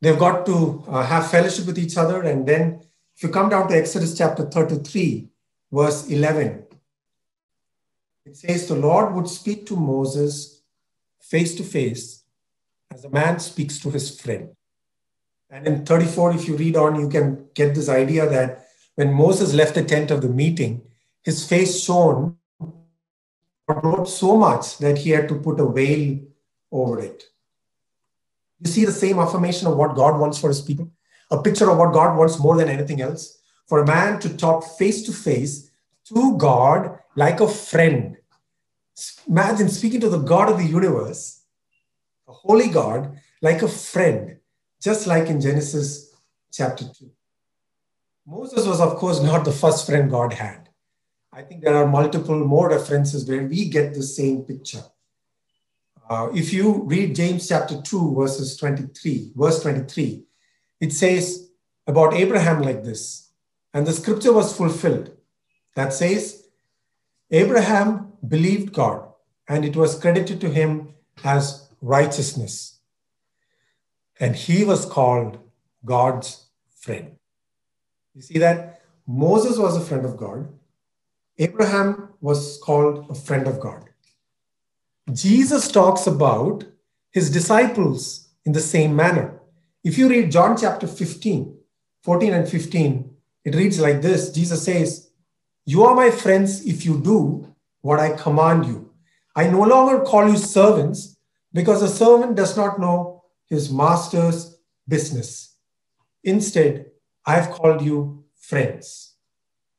They've 0.00 0.18
got 0.18 0.46
to 0.46 0.84
uh, 0.88 1.04
have 1.04 1.30
fellowship 1.30 1.66
with 1.66 1.78
each 1.78 1.96
other. 1.96 2.22
And 2.22 2.46
then, 2.46 2.80
if 3.16 3.22
you 3.22 3.28
come 3.30 3.48
down 3.48 3.68
to 3.68 3.76
Exodus 3.76 4.16
chapter 4.16 4.44
33, 4.44 5.28
verse 5.72 6.08
11, 6.08 6.64
it 8.28 8.36
says, 8.36 8.68
The 8.68 8.74
Lord 8.74 9.14
would 9.14 9.26
speak 9.26 9.64
to 9.66 9.76
Moses 9.76 10.60
face 11.20 11.54
to 11.54 11.62
face 11.62 12.24
as 12.92 13.04
a 13.04 13.10
man 13.10 13.38
speaks 13.38 13.78
to 13.80 13.90
his 13.90 14.20
friend. 14.20 14.50
And 15.50 15.66
in 15.66 15.86
34, 15.86 16.34
if 16.34 16.46
you 16.46 16.56
read 16.56 16.76
on, 16.76 17.00
you 17.00 17.08
can 17.08 17.46
get 17.54 17.74
this 17.74 17.88
idea 17.88 18.28
that 18.28 18.66
when 18.96 19.14
Moses 19.14 19.54
left 19.54 19.76
the 19.76 19.84
tent 19.84 20.10
of 20.10 20.20
the 20.20 20.28
meeting, 20.28 20.82
his 21.22 21.48
face 21.48 21.82
shone 21.82 22.36
so 24.04 24.36
much 24.36 24.76
that 24.78 24.98
he 24.98 25.10
had 25.10 25.28
to 25.28 25.36
put 25.36 25.60
a 25.60 25.70
veil 25.70 26.18
over 26.70 27.00
it. 27.00 27.24
You 28.60 28.70
see 28.70 28.84
the 28.84 28.92
same 28.92 29.18
affirmation 29.18 29.68
of 29.68 29.76
what 29.76 29.96
God 29.96 30.20
wants 30.20 30.38
for 30.38 30.48
his 30.48 30.60
people, 30.60 30.90
a 31.30 31.40
picture 31.40 31.70
of 31.70 31.78
what 31.78 31.94
God 31.94 32.18
wants 32.18 32.38
more 32.38 32.56
than 32.58 32.68
anything 32.68 33.00
else. 33.00 33.38
For 33.66 33.80
a 33.82 33.86
man 33.86 34.18
to 34.20 34.36
talk 34.36 34.64
face 34.76 35.02
to 35.04 35.12
face 35.12 35.70
to 36.12 36.36
God 36.36 36.98
like 37.16 37.40
a 37.40 37.48
friend. 37.48 38.17
Imagine 39.28 39.68
speaking 39.68 40.00
to 40.00 40.08
the 40.08 40.18
God 40.18 40.50
of 40.50 40.58
the 40.58 40.64
universe, 40.64 41.42
a 42.26 42.32
holy 42.32 42.68
God, 42.68 43.18
like 43.42 43.62
a 43.62 43.68
friend, 43.68 44.38
just 44.80 45.06
like 45.06 45.28
in 45.28 45.40
Genesis 45.40 46.14
chapter 46.52 46.84
2. 46.84 47.10
Moses 48.26 48.66
was, 48.66 48.80
of 48.80 48.96
course, 48.96 49.22
not 49.22 49.44
the 49.44 49.52
first 49.52 49.86
friend 49.86 50.10
God 50.10 50.32
had. 50.32 50.68
I 51.32 51.42
think 51.42 51.62
there 51.62 51.76
are 51.76 51.86
multiple 51.86 52.38
more 52.44 52.68
references 52.68 53.28
where 53.28 53.44
we 53.44 53.68
get 53.68 53.94
the 53.94 54.02
same 54.02 54.42
picture. 54.42 54.82
Uh, 56.08 56.30
if 56.34 56.52
you 56.52 56.82
read 56.84 57.14
James 57.14 57.48
chapter 57.48 57.80
2, 57.80 58.14
verses 58.14 58.56
23, 58.56 59.32
verse 59.36 59.62
23, 59.62 60.24
it 60.80 60.92
says 60.92 61.50
about 61.86 62.14
Abraham 62.14 62.62
like 62.62 62.82
this, 62.82 63.30
and 63.74 63.86
the 63.86 63.92
scripture 63.92 64.32
was 64.32 64.56
fulfilled 64.56 65.16
that 65.74 65.92
says, 65.92 66.48
Abraham 67.30 68.07
believed 68.26 68.72
God, 68.72 69.08
and 69.48 69.64
it 69.64 69.76
was 69.76 69.98
credited 69.98 70.40
to 70.40 70.50
him 70.50 70.94
as 71.24 71.68
righteousness. 71.80 72.78
And 74.20 74.34
he 74.34 74.64
was 74.64 74.84
called 74.84 75.38
God's 75.84 76.46
friend. 76.76 77.16
You 78.14 78.22
see 78.22 78.38
that? 78.38 78.82
Moses 79.06 79.58
was 79.58 79.76
a 79.76 79.80
friend 79.80 80.04
of 80.04 80.16
God. 80.16 80.48
Abraham 81.38 82.10
was 82.20 82.58
called 82.62 83.06
a 83.10 83.14
friend 83.14 83.46
of 83.46 83.60
God. 83.60 83.84
Jesus 85.12 85.70
talks 85.70 86.06
about 86.06 86.64
his 87.10 87.30
disciples 87.30 88.28
in 88.44 88.52
the 88.52 88.60
same 88.60 88.94
manner. 88.94 89.40
If 89.84 89.96
you 89.96 90.08
read 90.08 90.32
John 90.32 90.56
chapter 90.56 90.86
15, 90.86 91.56
14 92.02 92.34
and 92.34 92.48
15, 92.48 93.10
it 93.44 93.54
reads 93.54 93.80
like 93.80 94.02
this 94.02 94.30
Jesus 94.30 94.64
says, 94.64 95.10
You 95.64 95.84
are 95.84 95.94
my 95.94 96.10
friends 96.10 96.66
if 96.66 96.84
you 96.84 97.00
do 97.00 97.54
what 97.80 98.00
I 98.00 98.10
command 98.10 98.66
you. 98.66 98.92
I 99.34 99.48
no 99.48 99.62
longer 99.62 100.04
call 100.04 100.28
you 100.28 100.36
servants 100.36 101.16
because 101.52 101.82
a 101.82 101.88
servant 101.88 102.36
does 102.36 102.56
not 102.56 102.80
know 102.80 103.24
his 103.46 103.72
master's 103.72 104.58
business. 104.86 105.56
Instead, 106.24 106.86
I 107.24 107.34
have 107.34 107.50
called 107.50 107.82
you 107.82 108.24
friends. 108.40 109.14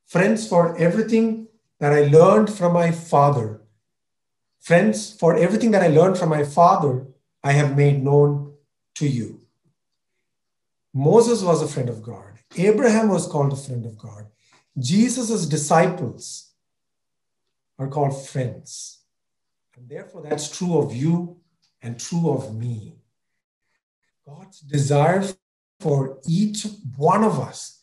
Friends 0.06 0.48
for 0.48 0.76
everything 0.76 1.48
that 1.78 1.92
I 1.92 2.06
learned 2.06 2.52
from 2.52 2.72
my 2.72 2.90
father. 2.90 3.62
Friends, 4.60 5.16
for 5.18 5.36
everything 5.36 5.70
that 5.70 5.82
I 5.82 5.88
learned 5.88 6.18
from 6.18 6.28
my 6.28 6.44
father, 6.44 7.06
I 7.42 7.52
have 7.52 7.76
made 7.76 8.02
known 8.02 8.54
to 8.96 9.08
you. 9.08 9.40
Moses 10.92 11.42
was 11.42 11.62
a 11.62 11.68
friend 11.68 11.88
of 11.88 12.02
God. 12.02 12.38
Abraham 12.56 13.08
was 13.08 13.26
called 13.26 13.52
a 13.52 13.56
friend 13.56 13.86
of 13.86 13.96
God. 13.96 14.26
Jesus' 14.78 15.46
disciples 15.46 16.49
are 17.80 17.88
called 17.88 18.14
friends. 18.28 18.98
And 19.76 19.88
therefore, 19.88 20.22
that's 20.22 20.56
true 20.56 20.78
of 20.78 20.94
you 20.94 21.38
and 21.80 21.98
true 21.98 22.30
of 22.30 22.54
me. 22.54 22.96
God's 24.26 24.60
desire 24.60 25.24
for 25.80 26.18
each 26.28 26.66
one 26.96 27.24
of 27.24 27.40
us 27.40 27.82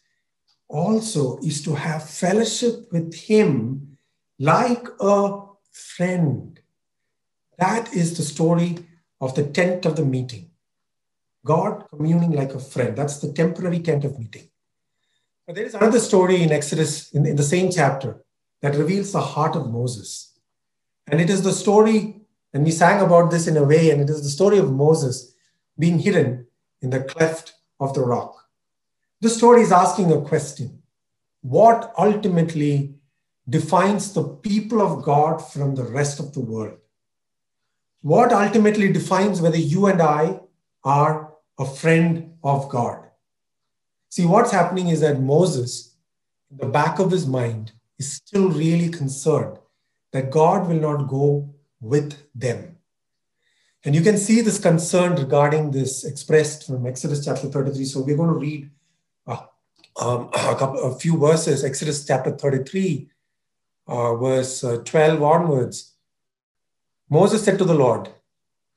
also 0.70 1.40
is 1.40 1.64
to 1.64 1.74
have 1.74 2.08
fellowship 2.08 2.92
with 2.92 3.16
Him 3.16 3.98
like 4.38 4.88
a 5.00 5.42
friend. 5.72 6.60
That 7.58 7.92
is 7.92 8.16
the 8.16 8.24
story 8.24 8.78
of 9.20 9.34
the 9.34 9.48
tent 9.48 9.88
of 9.88 9.96
the 9.96 10.06
meeting. 10.06 10.52
God 11.44 11.86
communing 11.90 12.34
like 12.34 12.54
a 12.54 12.60
friend. 12.60 12.96
That's 12.96 13.18
the 13.18 13.34
temporary 13.34 13.80
tent 13.80 14.06
of 14.06 14.20
meeting. 14.20 14.48
But 15.48 15.56
there 15.56 15.66
is 15.66 15.74
another 15.74 16.00
story 16.00 16.44
in 16.44 16.52
Exodus, 16.52 17.12
in, 17.14 17.26
in 17.26 17.36
the 17.36 17.42
same 17.42 17.72
chapter, 17.72 18.24
that 18.62 18.76
reveals 18.76 19.12
the 19.12 19.22
heart 19.22 19.56
of 19.56 19.72
Moses. 19.72 20.34
And 21.08 21.22
it 21.22 21.30
is 21.30 21.42
the 21.42 21.54
story, 21.54 22.22
and 22.54 22.64
we 22.64 22.72
sang 22.72 23.02
about 23.02 23.32
this 23.32 23.48
in 23.48 23.58
a 23.58 23.64
way, 23.64 23.92
and 23.92 24.02
it 24.02 24.10
is 24.10 24.24
the 24.24 24.30
story 24.30 24.58
of 24.58 24.74
Moses 24.74 25.34
being 25.78 26.00
hidden 26.00 26.48
in 26.82 26.90
the 26.90 27.04
cleft 27.04 27.54
of 27.80 27.94
the 27.94 28.02
rock. 28.02 28.36
This 29.22 29.38
story 29.38 29.62
is 29.62 29.72
asking 29.72 30.12
a 30.12 30.22
question 30.22 30.82
What 31.42 31.94
ultimately 31.98 32.96
defines 33.50 34.14
the 34.14 34.24
people 34.24 34.82
of 34.82 35.04
God 35.04 35.38
from 35.38 35.76
the 35.76 35.84
rest 35.84 36.20
of 36.20 36.34
the 36.34 36.42
world? 36.42 36.78
What 38.02 38.32
ultimately 38.32 38.92
defines 38.92 39.42
whether 39.42 39.58
you 39.58 39.88
and 39.88 40.02
I 40.02 40.42
are 40.84 41.34
a 41.58 41.66
friend 41.66 42.36
of 42.44 42.70
God? 42.70 43.04
See, 44.10 44.26
what's 44.26 44.52
happening 44.52 44.90
is 44.90 45.02
that 45.02 45.20
Moses, 45.20 45.96
in 46.52 46.58
the 46.58 46.68
back 46.68 47.00
of 47.00 47.12
his 47.12 47.28
mind, 47.28 47.74
is 48.00 48.14
still 48.14 48.50
really 48.50 48.90
concerned 48.90 49.58
that 50.12 50.32
God 50.32 50.68
will 50.68 50.80
not 50.80 51.08
go 51.08 51.54
with 51.82 52.24
them. 52.34 52.78
And 53.84 53.96
you 53.96 54.02
can 54.02 54.18
see 54.18 54.42
this 54.42 54.60
concern 54.60 55.16
regarding 55.16 55.72
this 55.72 56.04
expressed 56.04 56.68
from 56.68 56.86
Exodus 56.86 57.24
chapter 57.24 57.48
33. 57.48 57.86
So 57.86 58.02
we're 58.02 58.18
going 58.18 58.34
to 58.34 58.40
read 58.40 58.70
uh, 59.26 59.46
um, 60.00 60.30
a, 60.34 60.56
couple, 60.56 60.84
a 60.84 61.00
few 61.00 61.18
verses, 61.18 61.64
Exodus 61.64 62.06
chapter 62.06 62.32
33, 62.32 63.10
uh, 63.88 64.16
verse 64.16 64.64
uh, 64.64 64.78
12 64.84 65.22
onwards. 65.22 65.94
Moses 67.10 67.44
said 67.44 67.58
to 67.58 67.64
the 67.64 67.76
Lord, 67.76 68.10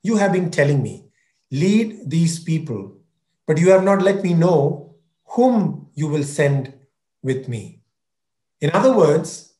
You 0.02 0.16
have 0.16 0.32
been 0.32 0.50
telling 0.50 0.82
me, 0.82 1.06
lead 1.50 2.08
these 2.08 2.38
people, 2.38 2.96
but 3.46 3.58
you 3.58 3.70
have 3.70 3.82
not 3.82 4.02
let 4.02 4.22
me 4.22 4.34
know 4.34 4.94
whom 5.24 5.88
you 5.94 6.06
will 6.06 6.22
send 6.22 6.72
with 7.22 7.48
me. 7.48 7.79
In 8.60 8.70
other 8.72 8.92
words, 8.92 9.54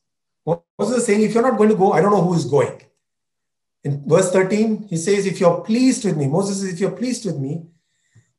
Moses 0.45 0.97
is 0.97 1.05
saying, 1.05 1.21
If 1.21 1.33
you're 1.33 1.43
not 1.43 1.57
going 1.57 1.69
to 1.69 1.75
go, 1.75 1.93
I 1.93 2.01
don't 2.01 2.11
know 2.11 2.21
who 2.21 2.33
is 2.33 2.45
going. 2.45 2.81
In 3.83 4.03
verse 4.07 4.31
13, 4.31 4.87
he 4.87 4.97
says, 4.97 5.25
If 5.25 5.39
you're 5.39 5.61
pleased 5.61 6.05
with 6.05 6.17
me, 6.17 6.27
Moses 6.27 6.61
says, 6.61 6.73
If 6.73 6.79
you're 6.79 6.91
pleased 6.91 7.25
with 7.25 7.37
me, 7.37 7.65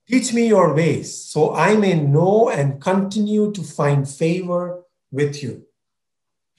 teach 0.07 0.33
me 0.33 0.48
your 0.48 0.75
ways 0.75 1.25
so 1.25 1.55
I 1.55 1.77
may 1.77 1.94
know 1.94 2.51
and 2.51 2.81
continue 2.81 3.53
to 3.53 3.62
find 3.62 4.09
favor 4.09 4.83
with 5.11 5.42
you. 5.42 5.66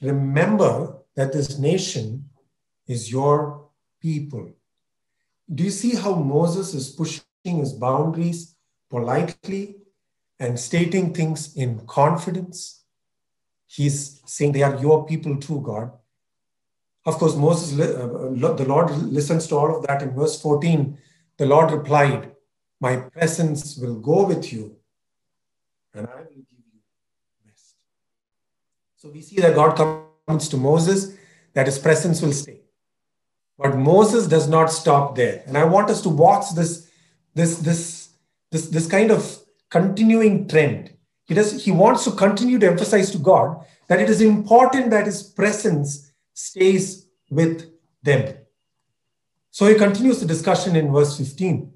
Remember 0.00 0.98
that 1.16 1.32
this 1.32 1.58
nation 1.58 2.28
is 2.86 3.10
your 3.10 3.68
people. 4.00 4.52
Do 5.52 5.64
you 5.64 5.70
see 5.70 5.94
how 5.94 6.14
Moses 6.14 6.74
is 6.74 6.90
pushing 6.90 7.22
his 7.42 7.72
boundaries 7.72 8.54
politely 8.90 9.76
and 10.38 10.58
stating 10.58 11.14
things 11.14 11.54
in 11.56 11.86
confidence? 11.86 12.83
He's 13.66 14.20
saying 14.26 14.52
they 14.52 14.62
are 14.62 14.80
your 14.80 15.06
people 15.06 15.36
too, 15.36 15.60
God. 15.60 15.92
Of 17.06 17.16
course, 17.16 17.36
Moses, 17.36 17.78
uh, 17.78 18.06
the 18.56 18.64
Lord 18.66 18.90
listens 18.90 19.46
to 19.48 19.56
all 19.56 19.76
of 19.76 19.86
that. 19.86 20.02
In 20.02 20.14
verse 20.14 20.40
14, 20.40 20.96
the 21.36 21.46
Lord 21.46 21.70
replied, 21.70 22.32
My 22.80 22.96
presence 22.96 23.76
will 23.76 23.96
go 23.96 24.26
with 24.26 24.52
you, 24.52 24.76
and 25.92 26.06
I 26.06 26.16
will 26.16 26.24
give 26.24 26.64
you 26.72 26.80
rest. 27.46 27.76
So 28.96 29.10
we 29.10 29.20
see 29.20 29.36
that 29.36 29.54
God 29.54 29.76
comes 30.26 30.48
to 30.48 30.56
Moses, 30.56 31.14
that 31.52 31.66
his 31.66 31.78
presence 31.78 32.22
will 32.22 32.32
stay. 32.32 32.60
But 33.58 33.76
Moses 33.76 34.26
does 34.26 34.48
not 34.48 34.66
stop 34.66 35.14
there. 35.14 35.42
And 35.46 35.56
I 35.56 35.64
want 35.64 35.90
us 35.90 36.00
to 36.02 36.08
watch 36.08 36.54
this, 36.54 36.90
this, 37.34 37.58
this, 37.58 38.08
this, 38.50 38.68
this 38.68 38.86
kind 38.86 39.10
of 39.10 39.38
continuing 39.70 40.48
trend. 40.48 40.93
He, 41.26 41.34
does, 41.34 41.64
he 41.64 41.70
wants 41.70 42.04
to 42.04 42.12
continue 42.12 42.58
to 42.58 42.66
emphasize 42.66 43.10
to 43.12 43.18
God 43.18 43.64
that 43.88 44.00
it 44.00 44.10
is 44.10 44.20
important 44.20 44.90
that 44.90 45.06
his 45.06 45.22
presence 45.22 46.12
stays 46.32 47.08
with 47.30 47.70
them. 48.02 48.36
So 49.50 49.66
he 49.66 49.74
continues 49.74 50.20
the 50.20 50.26
discussion 50.26 50.76
in 50.76 50.92
verse 50.92 51.16
15, 51.16 51.72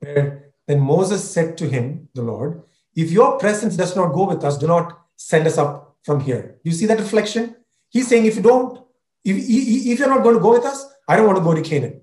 where 0.00 0.50
then 0.66 0.80
Moses 0.80 1.28
said 1.28 1.56
to 1.58 1.68
him, 1.68 2.08
the 2.14 2.22
Lord, 2.22 2.62
if 2.94 3.10
your 3.10 3.38
presence 3.38 3.76
does 3.76 3.94
not 3.94 4.12
go 4.12 4.24
with 4.26 4.44
us, 4.44 4.58
do 4.58 4.66
not 4.66 4.98
send 5.16 5.46
us 5.46 5.58
up 5.58 5.96
from 6.02 6.20
here. 6.20 6.56
You 6.64 6.72
see 6.72 6.86
that 6.86 6.98
reflection? 6.98 7.56
He's 7.90 8.08
saying, 8.08 8.26
if 8.26 8.36
you 8.36 8.42
don't, 8.42 8.78
if, 9.24 9.36
if 9.36 9.98
you're 9.98 10.08
not 10.08 10.22
going 10.22 10.34
to 10.34 10.40
go 10.40 10.52
with 10.52 10.64
us, 10.64 10.86
I 11.08 11.16
don't 11.16 11.26
want 11.26 11.38
to 11.38 11.44
go 11.44 11.54
to 11.54 11.62
Canaan. 11.62 12.00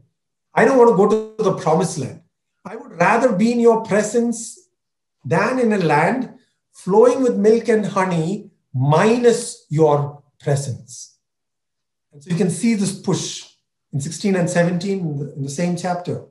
I 0.54 0.66
don't 0.66 0.78
want 0.78 0.92
to 0.92 0.96
go 0.96 1.36
to 1.36 1.44
the 1.44 1.58
promised 1.58 1.98
land. 1.98 2.22
I 2.66 2.76
would 2.76 2.98
rather 3.00 3.34
be 3.34 3.52
in 3.52 3.60
your 3.60 3.84
presence 3.84 4.70
than 5.26 5.60
in 5.60 5.74
a 5.74 5.78
land 5.78 6.34
flowing 6.74 7.22
with 7.22 7.38
milk 7.38 7.70
and 7.70 7.86
honey 7.86 8.50
minus 8.74 9.66
your 9.70 10.24
presence. 10.40 11.18
And 12.12 12.22
so 12.22 12.30
you 12.32 12.36
can 12.36 12.50
see 12.50 12.74
this 12.74 13.00
push 13.00 13.48
in 13.94 14.02
16 14.02 14.36
and 14.36 14.50
17 14.50 15.00
in 15.00 15.18
the, 15.18 15.34
in 15.36 15.44
the 15.44 15.50
same 15.50 15.78
chapter. 15.78 16.26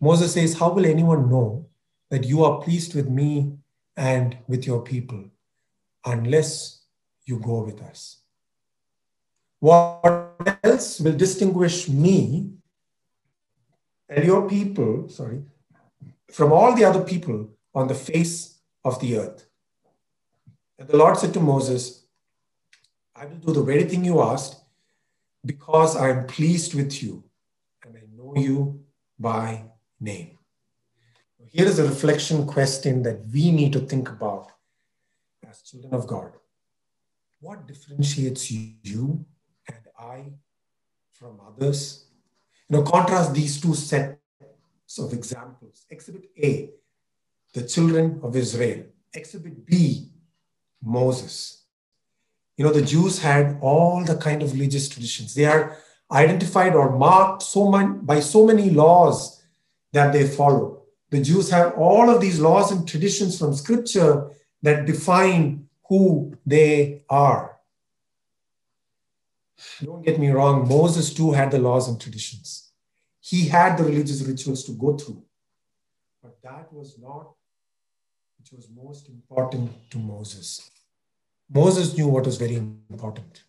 Moses 0.00 0.34
says, 0.34 0.58
How 0.58 0.70
will 0.72 0.84
anyone 0.84 1.30
know 1.30 1.68
that 2.10 2.24
you 2.24 2.44
are 2.44 2.60
pleased 2.60 2.94
with 2.94 3.08
me 3.08 3.52
and 3.96 4.36
with 4.48 4.66
your 4.66 4.82
people 4.82 5.24
unless 6.04 6.82
you 7.24 7.38
go 7.38 7.62
with 7.62 7.80
us? 7.80 8.18
What 9.60 10.58
else 10.64 11.00
will 11.00 11.16
distinguish 11.16 11.88
me 11.88 12.50
and 14.08 14.24
your 14.24 14.48
people, 14.48 15.08
sorry, 15.08 15.42
from 16.32 16.52
all 16.52 16.74
the 16.74 16.84
other 16.84 17.04
people 17.04 17.50
on 17.74 17.86
the 17.86 17.94
face 17.94 18.59
of 18.84 19.00
the 19.00 19.18
earth? 19.18 19.46
And 20.78 20.88
the 20.88 20.96
Lord 20.96 21.16
said 21.16 21.34
to 21.34 21.40
Moses, 21.40 22.04
I 23.14 23.26
will 23.26 23.36
do 23.36 23.52
the 23.52 23.62
very 23.62 23.84
thing 23.84 24.04
you 24.04 24.22
asked 24.22 24.56
because 25.44 25.96
I 25.96 26.10
am 26.10 26.26
pleased 26.26 26.74
with 26.74 27.02
you 27.02 27.22
and 27.84 27.96
I 27.96 28.02
know 28.16 28.34
you 28.36 28.80
by 29.18 29.64
name. 30.00 30.38
Here 31.52 31.66
is 31.66 31.80
a 31.80 31.84
reflection 31.84 32.46
question 32.46 33.02
that 33.02 33.26
we 33.32 33.50
need 33.50 33.72
to 33.72 33.80
think 33.80 34.08
about 34.08 34.52
as 35.48 35.62
children 35.62 35.92
of 35.92 36.06
God. 36.06 36.32
What 37.40 37.66
differentiates 37.66 38.50
you 38.50 39.24
and 39.66 39.78
I 39.98 40.32
from 41.10 41.40
others? 41.44 42.04
You 42.68 42.76
know, 42.76 42.82
contrast 42.84 43.34
these 43.34 43.60
two 43.60 43.74
sets 43.74 44.16
of 44.98 45.12
examples. 45.12 45.86
Exhibit 45.90 46.30
A, 46.40 46.70
the 47.52 47.66
children 47.66 48.20
of 48.22 48.36
Israel. 48.36 48.84
Exhibit 49.12 49.66
B, 49.66 50.10
Moses. 50.82 51.64
You 52.56 52.64
know, 52.64 52.72
the 52.72 52.82
Jews 52.82 53.18
had 53.18 53.58
all 53.60 54.04
the 54.04 54.16
kind 54.16 54.42
of 54.42 54.52
religious 54.52 54.88
traditions. 54.88 55.34
They 55.34 55.46
are 55.46 55.76
identified 56.12 56.74
or 56.74 56.96
marked 56.96 57.42
so 57.42 57.70
many, 57.70 57.94
by 57.94 58.20
so 58.20 58.46
many 58.46 58.70
laws 58.70 59.42
that 59.92 60.12
they 60.12 60.26
follow. 60.26 60.82
The 61.10 61.20
Jews 61.20 61.50
have 61.50 61.74
all 61.74 62.08
of 62.08 62.20
these 62.20 62.38
laws 62.38 62.70
and 62.70 62.86
traditions 62.86 63.38
from 63.38 63.54
scripture 63.54 64.30
that 64.62 64.86
define 64.86 65.68
who 65.88 66.36
they 66.46 67.02
are. 67.08 67.56
Don't 69.82 70.04
get 70.04 70.18
me 70.18 70.30
wrong, 70.30 70.68
Moses 70.68 71.12
too 71.12 71.32
had 71.32 71.50
the 71.50 71.58
laws 71.58 71.88
and 71.88 72.00
traditions. 72.00 72.70
He 73.20 73.48
had 73.48 73.76
the 73.76 73.84
religious 73.84 74.22
rituals 74.22 74.64
to 74.64 74.72
go 74.72 74.96
through. 74.96 75.22
But 76.22 76.40
that 76.42 76.72
was 76.72 76.98
not 76.98 77.34
which 78.40 78.52
was 78.52 78.70
most 78.70 79.08
important 79.08 79.70
to 79.90 79.98
Moses. 79.98 80.70
Moses 81.52 81.94
knew 81.96 82.08
what 82.08 82.24
was 82.24 82.38
very 82.38 82.56
important. 82.56 83.42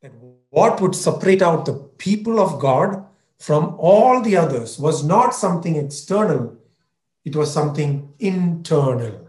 That 0.00 0.12
what 0.48 0.80
would 0.80 0.94
separate 0.94 1.42
out 1.42 1.66
the 1.66 1.74
people 1.98 2.40
of 2.40 2.58
God 2.58 3.04
from 3.38 3.76
all 3.78 4.22
the 4.22 4.38
others 4.38 4.78
was 4.78 5.04
not 5.04 5.34
something 5.34 5.76
external, 5.76 6.56
it 7.26 7.36
was 7.36 7.52
something 7.52 8.08
internal. 8.18 9.28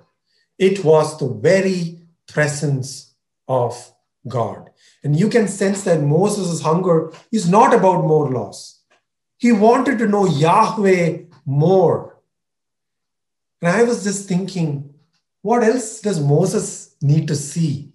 It 0.57 0.85
was 0.85 1.19
the 1.19 1.27
very 1.27 1.99
presence 2.27 3.13
of 3.47 3.91
God. 4.27 4.69
And 5.03 5.19
you 5.19 5.27
can 5.27 5.49
sense 5.49 5.83
that 5.83 6.01
Moses' 6.01 6.61
hunger 6.61 7.11
is 7.31 7.49
not 7.49 7.73
about 7.73 8.05
more 8.05 8.29
laws. 8.31 8.79
He 9.37 9.51
wanted 9.51 9.97
to 9.99 10.07
know 10.07 10.25
Yahweh 10.25 11.23
more. 11.45 12.16
And 13.61 13.71
I 13.71 13.83
was 13.83 14.03
just 14.03 14.27
thinking, 14.27 14.93
what 15.41 15.63
else 15.63 16.01
does 16.01 16.19
Moses 16.19 16.95
need 17.01 17.27
to 17.27 17.35
see? 17.35 17.91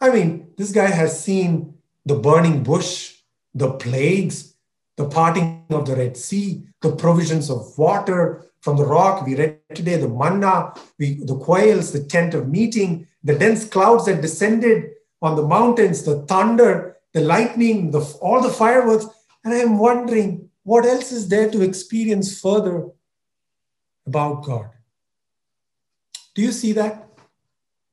I 0.00 0.10
mean, 0.10 0.52
this 0.56 0.70
guy 0.70 0.88
has 0.88 1.22
seen 1.22 1.74
the 2.06 2.14
burning 2.14 2.62
bush, 2.62 3.16
the 3.54 3.72
plagues, 3.72 4.54
the 4.96 5.08
parting 5.08 5.64
of 5.70 5.86
the 5.86 5.96
Red 5.96 6.16
Sea, 6.16 6.64
the 6.80 6.92
provisions 6.92 7.50
of 7.50 7.76
water 7.76 8.44
from 8.60 8.76
the 8.76 8.84
rock. 8.84 9.26
We 9.26 9.36
read 9.36 9.58
today 9.74 9.96
the 9.96 10.08
manna, 10.08 10.74
we, 10.98 11.14
the 11.24 11.36
quails, 11.36 11.92
the 11.92 12.04
tent 12.04 12.34
of 12.34 12.48
meeting, 12.48 13.06
the 13.22 13.38
dense 13.38 13.64
clouds 13.64 14.06
that 14.06 14.22
descended 14.22 14.90
on 15.20 15.36
the 15.36 15.46
mountains, 15.46 16.04
the 16.04 16.22
thunder, 16.26 16.96
the 17.12 17.20
lightning, 17.20 17.90
the, 17.90 18.00
all 18.20 18.40
the 18.40 18.50
fireworks. 18.50 19.06
And 19.44 19.54
I'm 19.54 19.78
wondering, 19.78 20.48
what 20.62 20.84
else 20.84 21.10
is 21.12 21.28
there 21.28 21.50
to 21.50 21.62
experience 21.62 22.40
further 22.40 22.88
about 24.08 24.44
God. 24.44 24.70
Do 26.34 26.42
you 26.42 26.52
see 26.52 26.72
that? 26.72 27.08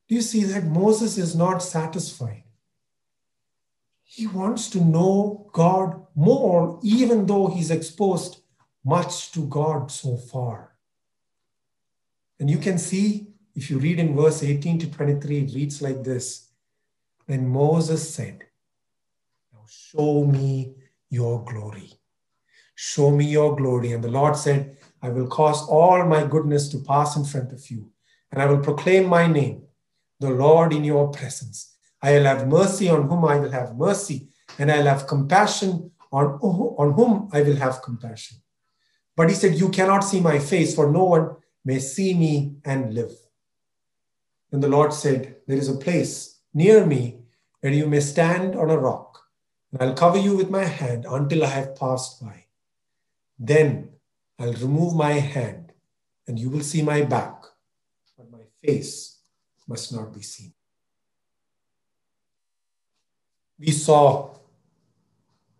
Do 0.08 0.14
you 0.14 0.22
see 0.22 0.44
that 0.44 0.64
Moses 0.64 1.18
is 1.18 1.34
not 1.34 1.62
satisfied? 1.62 2.44
He 4.04 4.26
wants 4.26 4.70
to 4.70 4.80
know 4.80 5.50
God 5.52 6.06
more, 6.14 6.78
even 6.82 7.26
though 7.26 7.48
he's 7.48 7.70
exposed 7.70 8.40
much 8.84 9.32
to 9.32 9.40
God 9.46 9.90
so 9.90 10.16
far. 10.16 10.72
And 12.38 12.48
you 12.48 12.58
can 12.58 12.78
see, 12.78 13.26
if 13.54 13.68
you 13.70 13.78
read 13.78 13.98
in 13.98 14.14
verse 14.14 14.42
18 14.42 14.78
to 14.80 14.90
23, 14.90 15.38
it 15.38 15.54
reads 15.54 15.82
like 15.82 16.04
this 16.04 16.48
Then 17.26 17.48
Moses 17.48 18.14
said, 18.14 18.44
Now 19.52 19.64
show 19.68 20.24
me 20.24 20.76
your 21.10 21.44
glory. 21.44 21.90
Show 22.76 23.10
me 23.10 23.24
your 23.24 23.56
glory. 23.56 23.92
And 23.92 24.04
the 24.04 24.10
Lord 24.10 24.36
said, 24.36 24.76
I 25.06 25.10
will 25.10 25.28
cause 25.28 25.62
all 25.68 26.04
my 26.04 26.26
goodness 26.26 26.68
to 26.70 26.78
pass 26.78 27.16
in 27.16 27.24
front 27.24 27.52
of 27.52 27.70
you, 27.70 27.92
and 28.32 28.42
I 28.42 28.46
will 28.46 28.58
proclaim 28.58 29.06
my 29.06 29.28
name, 29.28 29.62
the 30.18 30.30
Lord, 30.30 30.72
in 30.72 30.82
your 30.82 31.12
presence. 31.12 31.76
I 32.02 32.14
will 32.14 32.24
have 32.24 32.48
mercy 32.48 32.88
on 32.88 33.06
whom 33.08 33.24
I 33.24 33.38
will 33.38 33.52
have 33.52 33.76
mercy, 33.76 34.26
and 34.58 34.68
I'll 34.68 34.86
have 34.86 35.06
compassion 35.06 35.92
on, 36.10 36.26
on 36.26 36.92
whom 36.94 37.28
I 37.32 37.42
will 37.42 37.54
have 37.54 37.82
compassion. 37.82 38.38
But 39.14 39.28
he 39.28 39.36
said, 39.36 39.54
You 39.54 39.68
cannot 39.68 40.00
see 40.00 40.20
my 40.20 40.40
face, 40.40 40.74
for 40.74 40.90
no 40.90 41.04
one 41.04 41.36
may 41.64 41.78
see 41.78 42.12
me 42.12 42.56
and 42.64 42.92
live. 42.92 43.12
And 44.50 44.60
the 44.60 44.68
Lord 44.68 44.92
said, 44.92 45.36
There 45.46 45.56
is 45.56 45.68
a 45.68 45.76
place 45.76 46.40
near 46.52 46.84
me 46.84 47.20
where 47.60 47.72
you 47.72 47.86
may 47.86 48.00
stand 48.00 48.56
on 48.56 48.70
a 48.70 48.76
rock, 48.76 49.22
and 49.70 49.82
I'll 49.82 49.94
cover 49.94 50.18
you 50.18 50.36
with 50.36 50.50
my 50.50 50.64
hand 50.64 51.06
until 51.08 51.44
I 51.44 51.50
have 51.50 51.76
passed 51.76 52.20
by. 52.20 52.46
Then 53.38 53.90
I'll 54.38 54.52
remove 54.52 54.94
my 54.94 55.12
hand, 55.12 55.72
and 56.26 56.38
you 56.38 56.50
will 56.50 56.60
see 56.60 56.82
my 56.82 57.02
back, 57.02 57.42
but 58.16 58.30
my 58.30 58.42
face 58.62 59.18
must 59.66 59.92
not 59.94 60.12
be 60.12 60.22
seen. 60.22 60.52
We 63.58 63.70
saw 63.70 64.34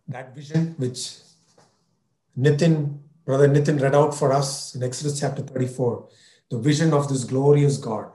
that 0.09 0.35
vision 0.35 0.75
which 0.77 1.17
Nitin, 2.39 2.99
Brother 3.25 3.49
Nitin 3.49 3.81
read 3.81 3.95
out 3.95 4.15
for 4.15 4.33
us 4.33 4.75
in 4.75 4.83
Exodus 4.83 5.19
chapter 5.19 5.43
34, 5.43 6.09
the 6.51 6.59
vision 6.59 6.93
of 6.93 7.09
this 7.09 7.25
glorious 7.25 7.79
God. 7.79 8.11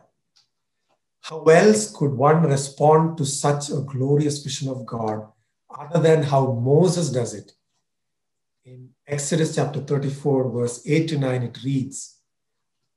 How 1.21 1.41
else 1.43 1.91
could 1.95 2.11
one 2.11 2.43
respond 2.43 3.17
to 3.17 3.25
such 3.25 3.69
a 3.69 3.81
glorious 3.81 4.43
vision 4.43 4.69
of 4.69 4.85
God 4.85 5.27
other 5.69 5.99
than 5.99 6.23
how 6.23 6.51
Moses 6.51 7.09
does 7.09 7.33
it? 7.33 7.53
In 8.63 8.89
Exodus 9.07 9.55
chapter 9.55 9.79
34, 9.79 10.51
verse 10.51 10.83
8 10.85 11.07
to 11.07 11.17
9, 11.17 11.41
it 11.41 11.63
reads 11.63 12.19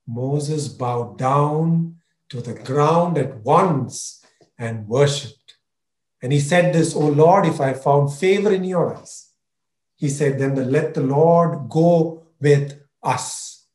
Moses 0.07 0.69
bowed 0.69 1.17
down 1.17 1.97
to 2.29 2.43
the 2.43 2.53
ground 2.53 3.17
at 3.17 3.37
once 3.39 4.23
and 4.59 4.87
worshiped. 4.87 5.55
And 6.21 6.35
he 6.35 6.41
said, 6.41 6.75
This, 6.75 6.95
O 6.95 7.07
Lord, 7.07 7.47
if 7.47 7.63
I 7.63 7.73
found 7.73 8.13
favor 8.13 8.53
in 8.53 8.65
your 8.65 8.95
eyes. 8.95 9.31
He 9.97 10.11
said, 10.11 10.39
Then 10.39 10.71
let 10.71 10.93
the 10.93 11.01
Lord 11.01 11.71
go 11.71 12.27
with 12.39 12.79
us. 13.03 13.67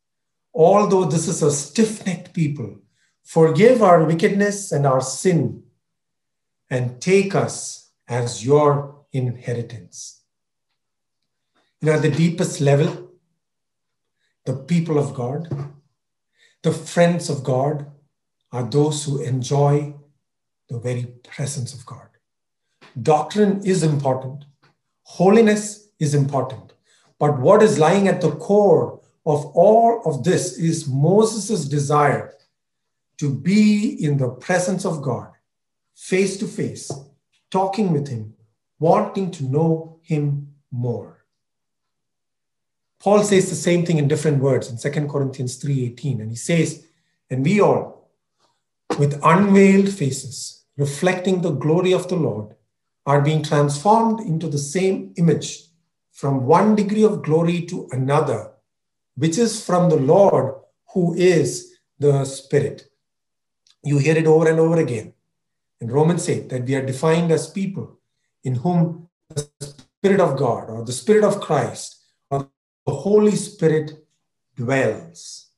Although 0.54 1.06
this 1.06 1.28
is 1.28 1.42
a 1.42 1.52
stiff 1.52 2.06
necked 2.06 2.34
people, 2.34 2.82
forgive 3.24 3.82
our 3.82 4.04
wickedness 4.04 4.72
and 4.72 4.86
our 4.86 5.02
sin, 5.02 5.64
and 6.70 7.02
take 7.02 7.34
us 7.34 7.90
as 8.08 8.46
your 8.46 9.06
inheritance. 9.12 10.19
You 11.82 11.88
know, 11.88 11.94
at 11.94 12.02
the 12.02 12.12
deepest 12.12 12.60
level, 12.60 13.12
the 14.46 14.54
people 14.54 14.98
of 15.00 15.14
God, 15.14 15.48
the 16.62 16.74
friends 16.74 17.30
of 17.30 17.44
God, 17.44 17.86
are 18.52 18.64
those 18.64 19.06
who 19.06 19.22
enjoy 19.22 19.94
the 20.70 20.80
very 20.80 21.06
presence 21.24 21.74
of 21.74 21.86
God. 21.86 22.08
Doctrine 23.02 23.62
is 23.64 23.84
important, 23.84 24.46
holiness 25.04 25.90
is 26.00 26.14
important. 26.14 26.74
But 27.18 27.40
what 27.40 27.62
is 27.62 27.80
lying 27.80 28.08
at 28.08 28.22
the 28.22 28.32
core 28.32 29.00
of 29.26 29.46
all 29.48 30.02
of 30.06 30.24
this 30.24 30.58
is 30.58 30.88
Moses' 30.88 31.66
desire 31.66 32.34
to 33.18 33.34
be 33.34 34.04
in 34.04 34.18
the 34.18 34.30
presence 34.30 34.86
of 34.86 35.02
God, 35.02 35.32
face 35.96 36.38
to 36.38 36.48
face, 36.48 36.92
talking 37.52 37.92
with 37.92 38.08
Him, 38.08 38.34
wanting 38.80 39.32
to 39.32 39.44
know 39.44 40.00
Him 40.02 40.48
more. 40.72 41.19
Paul 43.00 43.24
says 43.24 43.50
the 43.50 43.56
same 43.56 43.86
thing 43.86 43.98
in 43.98 44.08
different 44.08 44.42
words 44.42 44.70
in 44.70 44.78
2 44.78 45.08
Corinthians 45.08 45.58
3:18 45.58 46.22
and 46.22 46.30
he 46.30 46.36
says 46.36 46.86
and 47.30 47.46
we 47.46 47.62
all 47.62 48.10
with 48.98 49.20
unveiled 49.24 49.90
faces 49.90 50.66
reflecting 50.78 51.42
the 51.42 51.52
glory 51.52 51.94
of 51.94 52.08
the 52.08 52.16
Lord 52.16 52.56
are 53.06 53.22
being 53.22 53.44
transformed 53.44 54.20
into 54.20 54.48
the 54.48 54.58
same 54.58 55.14
image 55.18 55.64
from 56.12 56.46
one 56.46 56.76
degree 56.76 57.04
of 57.04 57.24
glory 57.24 57.62
to 57.62 57.88
another, 57.92 58.52
which 59.16 59.38
is 59.38 59.66
from 59.66 59.90
the 59.90 59.96
Lord 59.96 60.56
who 60.94 61.14
is 61.16 61.78
the 61.98 62.26
Spirit. 62.26 62.90
You 63.84 63.98
hear 63.98 64.18
it 64.18 64.28
over 64.28 64.50
and 64.50 64.60
over 64.60 64.78
again. 64.80 65.14
In 65.82 65.90
Romans 65.90 66.28
8, 66.28 66.50
that 66.50 66.66
we 66.66 66.76
are 66.76 66.86
defined 66.86 67.32
as 67.32 67.50
people 67.50 68.00
in 68.44 68.56
whom 68.56 69.08
the 69.30 69.48
Spirit 69.62 70.20
of 70.20 70.38
God 70.38 70.70
or 70.70 70.84
the 70.84 70.92
Spirit 70.92 71.24
of 71.24 71.40
Christ 71.40 71.99
the 72.90 72.96
Holy 72.96 73.36
Spirit 73.36 74.04
dwells. 74.56 75.50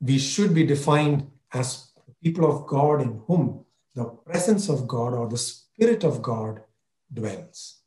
We 0.00 0.18
should 0.18 0.54
be 0.54 0.64
defined 0.64 1.30
as 1.52 1.90
people 2.22 2.50
of 2.50 2.66
God 2.66 3.02
in 3.02 3.20
whom 3.26 3.66
the 3.94 4.04
presence 4.04 4.70
of 4.70 4.88
God 4.88 5.12
or 5.12 5.28
the 5.28 5.36
Spirit 5.36 6.04
of 6.04 6.22
God 6.22 6.62
dwells. 7.12 7.82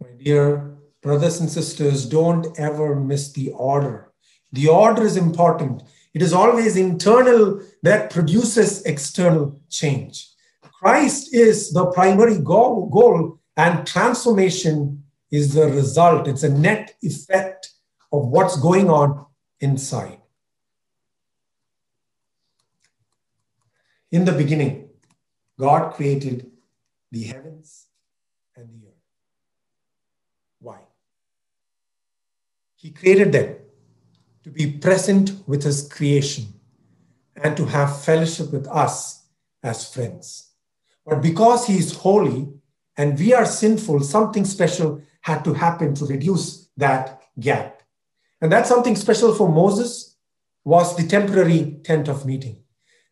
My 0.00 0.08
dear 0.16 0.78
brothers 1.02 1.38
and 1.40 1.50
sisters, 1.50 2.06
don't 2.06 2.58
ever 2.58 2.96
miss 2.96 3.30
the 3.32 3.50
order. 3.50 4.10
The 4.52 4.68
order 4.68 5.02
is 5.02 5.18
important. 5.18 5.82
It 6.14 6.22
is 6.22 6.32
always 6.32 6.78
internal 6.78 7.60
that 7.82 8.08
produces 8.08 8.82
external 8.86 9.60
change. 9.68 10.30
Christ 10.80 11.34
is 11.34 11.74
the 11.74 11.86
primary 11.92 12.38
goal, 12.38 12.88
goal, 12.88 13.38
and 13.58 13.86
transformation 13.86 15.03
is 15.30 15.54
the 15.54 15.66
result. 15.68 16.28
It's 16.28 16.42
a 16.42 16.48
net 16.48 16.94
effect 17.02 17.70
of 18.12 18.28
what's 18.28 18.56
going 18.56 18.90
on 18.90 19.26
inside. 19.60 20.20
In 24.10 24.24
the 24.24 24.32
beginning, 24.32 24.90
God 25.58 25.94
created 25.94 26.50
the 27.10 27.24
heavens 27.24 27.86
and 28.56 28.68
the 28.68 28.86
earth. 28.86 28.94
Why? 30.60 30.78
He 32.76 32.90
created 32.90 33.32
them 33.32 33.56
to 34.44 34.50
be 34.50 34.70
present 34.70 35.32
with 35.46 35.64
His 35.64 35.88
creation 35.88 36.46
and 37.42 37.56
to 37.56 37.64
have 37.66 38.04
fellowship 38.04 38.52
with 38.52 38.68
us 38.68 39.24
as 39.62 39.92
friends. 39.92 40.50
But 41.04 41.20
because 41.20 41.66
He 41.66 41.78
is 41.78 41.96
holy 41.96 42.48
and 42.96 43.18
we 43.18 43.34
are 43.34 43.46
sinful, 43.46 44.00
something 44.00 44.44
special 44.44 45.02
had 45.24 45.42
to 45.42 45.54
happen 45.54 45.94
to 45.94 46.04
reduce 46.04 46.68
that 46.76 47.22
gap. 47.40 47.82
And 48.42 48.52
that's 48.52 48.68
something 48.68 48.94
special 48.94 49.34
for 49.34 49.48
Moses 49.48 50.16
was 50.64 50.94
the 50.96 51.06
temporary 51.06 51.80
tent 51.82 52.08
of 52.08 52.26
meeting. 52.26 52.58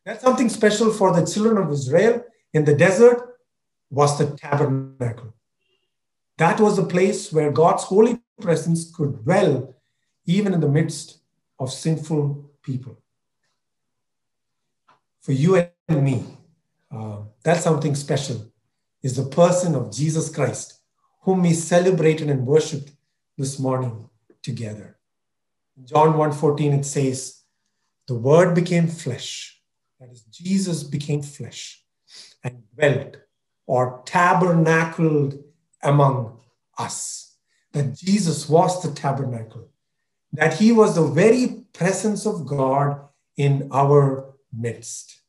That's 0.05 0.23
something 0.23 0.51
special 0.51 0.93
for 0.93 1.15
the 1.15 1.25
children 1.25 1.57
of 1.57 1.73
Israel 1.73 2.23
in 2.53 2.67
the 2.67 2.75
desert 2.75 3.39
was 3.89 4.19
the 4.19 4.37
tabernacle. 4.37 5.35
That 6.37 6.61
was 6.61 6.77
the 6.77 6.85
place 6.85 7.33
where 7.33 7.51
God's 7.51 7.85
holy 7.85 8.21
presence 8.43 8.95
could 8.95 9.25
dwell 9.25 9.75
even 10.27 10.53
in 10.53 10.61
the 10.61 10.69
midst 10.69 11.19
of 11.59 11.73
sinful 11.73 12.51
people. 12.63 12.99
For 15.23 15.33
you 15.33 15.67
and 15.89 16.05
me, 16.05 16.25
uh, 16.95 17.21
that's 17.43 17.65
something 17.65 17.95
special, 17.95 18.53
is 19.03 19.17
the 19.17 19.31
person 19.31 19.75
of 19.75 19.91
Jesus 19.91 20.29
Christ, 20.29 20.82
whom 21.23 21.43
we 21.43 21.55
celebrated 21.55 22.29
and 22.29 22.47
worshiped 22.47 22.93
this 23.37 23.59
morning 23.59 24.09
together. 24.43 24.99
In 25.77 25.87
John 25.87 26.17
1:14 26.17 26.73
it 26.73 26.85
says, 26.85 27.43
"The 28.07 28.15
word 28.15 28.55
became 28.55 28.89
flesh." 28.89 29.63
That 29.99 30.11
is, 30.11 30.23
Jesus 30.23 30.83
became 30.83 31.23
flesh 31.23 31.85
and 32.43 32.69
dwelt 32.75 33.17
or 33.67 34.03
tabernacled 34.05 35.43
among 35.83 36.41
us. 36.77 37.37
That 37.73 37.95
Jesus 37.95 38.49
was 38.49 38.83
the 38.83 38.91
tabernacle, 38.91 39.69
that 40.33 40.55
he 40.55 40.73
was 40.73 40.95
the 40.95 41.07
very 41.07 41.65
presence 41.73 42.27
of 42.27 42.47
God 42.47 43.09
in 43.37 43.69
our 43.73 44.35
midst. 44.53 45.21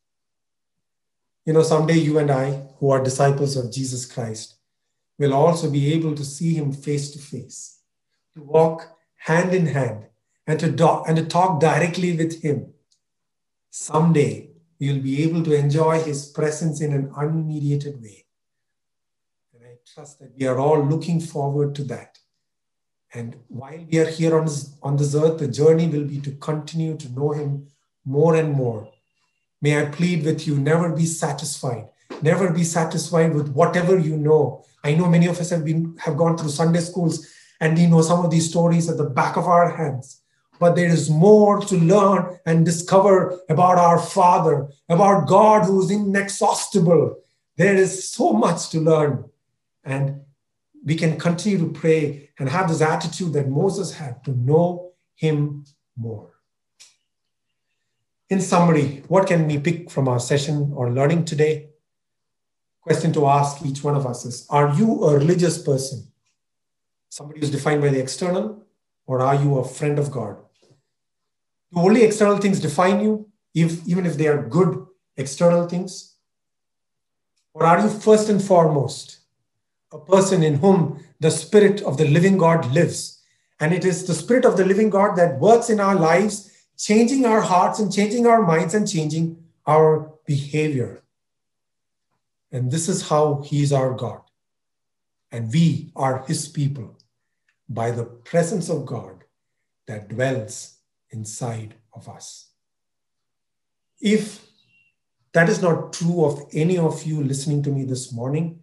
You 1.45 1.53
know, 1.53 1.63
someday 1.63 1.97
you 1.97 2.17
and 2.17 2.31
I, 2.31 2.67
who 2.77 2.89
are 2.89 3.03
disciples 3.03 3.55
of 3.55 3.71
Jesus 3.71 4.05
Christ, 4.05 4.55
will 5.19 5.33
also 5.33 5.69
be 5.69 5.93
able 5.93 6.15
to 6.15 6.25
see 6.25 6.53
him 6.53 6.71
face 6.71 7.11
to 7.11 7.19
face, 7.19 7.79
to 8.33 8.41
walk 8.41 8.97
hand 9.17 9.53
in 9.53 9.67
hand, 9.67 10.05
and 10.47 10.59
to, 10.59 10.69
do- 10.69 11.03
and 11.07 11.17
to 11.17 11.25
talk 11.25 11.59
directly 11.59 12.15
with 12.17 12.41
him. 12.41 12.73
Someday, 13.69 14.49
you'll 14.79 15.01
be 15.01 15.23
able 15.23 15.43
to 15.43 15.53
enjoy 15.53 15.99
his 15.99 16.25
presence 16.25 16.81
in 16.81 16.93
an 16.93 17.09
unmediated 17.11 18.01
way. 18.01 18.25
And 19.53 19.63
I 19.63 19.77
trust 19.93 20.19
that 20.19 20.33
we 20.37 20.45
are 20.45 20.59
all 20.59 20.83
looking 20.83 21.19
forward 21.19 21.73
to 21.75 21.83
that. 21.85 22.19
And 23.13 23.37
while 23.47 23.85
we 23.89 23.99
are 23.99 24.09
here 24.09 24.37
on 24.37 24.45
this, 24.45 24.75
on 24.81 24.97
this 24.97 25.13
earth, 25.15 25.37
the 25.39 25.47
journey 25.47 25.87
will 25.87 26.05
be 26.05 26.19
to 26.21 26.31
continue 26.31 26.97
to 26.97 27.09
know 27.09 27.31
him 27.31 27.67
more 28.03 28.35
and 28.35 28.51
more. 28.51 28.91
May 29.61 29.79
I 29.79 29.85
plead 29.85 30.25
with 30.25 30.45
you, 30.47 30.57
never 30.57 30.89
be 30.89 31.05
satisfied. 31.05 31.89
Never 32.21 32.51
be 32.51 32.63
satisfied 32.63 33.33
with 33.33 33.49
whatever 33.49 33.97
you 33.97 34.17
know. 34.17 34.65
I 34.83 34.95
know 34.95 35.07
many 35.07 35.27
of 35.27 35.39
us 35.39 35.49
have 35.51 35.63
been 35.63 35.95
have 35.99 36.17
gone 36.17 36.37
through 36.37 36.49
Sunday 36.49 36.81
schools 36.81 37.27
and 37.59 37.77
we 37.77 37.87
know 37.87 38.01
some 38.01 38.25
of 38.25 38.31
these 38.31 38.49
stories 38.49 38.89
at 38.89 38.97
the 38.97 39.09
back 39.09 39.37
of 39.37 39.45
our 39.45 39.69
hands 39.75 40.23
but 40.63 40.77
there 40.77 40.87
is 40.87 41.09
more 41.09 41.59
to 41.59 41.75
learn 41.77 42.39
and 42.45 42.65
discover 42.65 43.37
about 43.49 43.77
our 43.77 43.99
Father, 43.99 44.69
about 44.87 45.27
God 45.27 45.65
who 45.65 45.83
is 45.83 45.91
inexhaustible. 45.91 47.17
There 47.57 47.75
is 47.75 48.09
so 48.09 48.31
much 48.31 48.69
to 48.69 48.79
learn 48.79 49.25
And 49.83 50.21
we 50.85 50.95
can 50.95 51.19
continue 51.19 51.57
to 51.59 51.73
pray 51.73 52.29
and 52.39 52.47
have 52.47 52.69
this 52.69 52.79
attitude 52.81 53.33
that 53.33 53.49
Moses 53.49 53.93
had 53.93 54.23
to 54.23 54.31
know 54.31 54.93
him 55.15 55.65
more. 55.97 56.31
In 58.29 58.39
summary, 58.39 59.03
what 59.09 59.27
can 59.27 59.47
we 59.47 59.59
pick 59.59 59.91
from 59.91 60.07
our 60.07 60.19
session 60.19 60.71
or 60.73 60.91
learning 60.91 61.25
today? 61.25 61.72
Question 62.83 63.13
to 63.13 63.27
ask 63.27 63.65
each 63.65 63.81
one 63.81 63.95
of 63.95 64.05
us 64.05 64.25
is 64.25 64.45
Are 64.49 64.73
you 64.75 65.05
a 65.05 65.17
religious 65.17 65.57
person? 65.57 66.07
Somebody 67.09 67.39
who's 67.39 67.51
defined 67.51 67.81
by 67.81 67.89
the 67.89 67.99
external, 67.99 68.63
or 69.05 69.21
are 69.21 69.35
you 69.35 69.57
a 69.57 69.67
friend 69.67 69.97
of 69.97 70.11
God? 70.11 70.37
Do 71.73 71.79
only 71.79 72.03
external 72.03 72.37
things 72.37 72.59
define 72.59 73.01
you, 73.01 73.29
if, 73.53 73.87
even 73.87 74.05
if 74.05 74.17
they 74.17 74.27
are 74.27 74.49
good 74.49 74.85
external 75.15 75.67
things? 75.67 76.15
Or 77.53 77.65
are 77.65 77.79
you 77.79 77.89
first 77.89 78.29
and 78.29 78.43
foremost 78.43 79.19
a 79.91 79.99
person 79.99 80.43
in 80.43 80.55
whom 80.55 81.05
the 81.19 81.31
Spirit 81.31 81.81
of 81.83 81.97
the 81.97 82.07
living 82.07 82.37
God 82.37 82.65
lives? 82.73 83.21
And 83.59 83.73
it 83.73 83.85
is 83.85 84.05
the 84.05 84.13
Spirit 84.13 84.43
of 84.43 84.57
the 84.57 84.65
living 84.65 84.89
God 84.89 85.15
that 85.15 85.39
works 85.39 85.69
in 85.69 85.79
our 85.79 85.95
lives, 85.95 86.51
changing 86.77 87.25
our 87.25 87.41
hearts 87.41 87.79
and 87.79 87.93
changing 87.93 88.27
our 88.27 88.41
minds 88.41 88.73
and 88.73 88.89
changing 88.89 89.37
our 89.65 90.11
behavior. 90.25 91.02
And 92.53 92.71
this 92.71 92.87
is 92.87 93.09
how 93.09 93.41
He 93.41 93.63
is 93.63 93.73
our 93.73 93.93
God. 93.93 94.21
And 95.31 95.51
we 95.51 95.91
are 95.95 96.23
His 96.27 96.47
people 96.47 96.97
by 97.67 97.89
the 97.89 98.05
presence 98.05 98.69
of 98.69 98.85
God 98.85 99.23
that 99.87 100.07
dwells 100.07 100.77
inside 101.09 101.73
of 101.93 102.07
us. 102.07 102.51
If 103.99 104.45
that 105.33 105.49
is 105.49 105.61
not 105.61 105.93
true 105.93 106.23
of 106.25 106.41
any 106.53 106.77
of 106.77 107.03
you 107.03 107.23
listening 107.23 107.63
to 107.63 107.71
me 107.71 107.83
this 107.85 108.13
morning, 108.13 108.59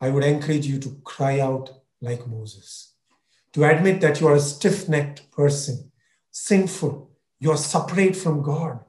I 0.00 0.10
would 0.10 0.24
encourage 0.24 0.66
you 0.66 0.78
to 0.80 1.00
cry 1.04 1.40
out 1.40 1.70
like 2.02 2.26
Moses, 2.26 2.92
to 3.54 3.64
admit 3.64 4.00
that 4.02 4.20
you 4.20 4.26
are 4.26 4.34
a 4.34 4.40
stiff 4.40 4.88
necked 4.88 5.30
person, 5.30 5.92
sinful, 6.30 7.10
you 7.38 7.50
are 7.50 7.56
separate 7.56 8.16
from 8.16 8.42
God, 8.42 8.80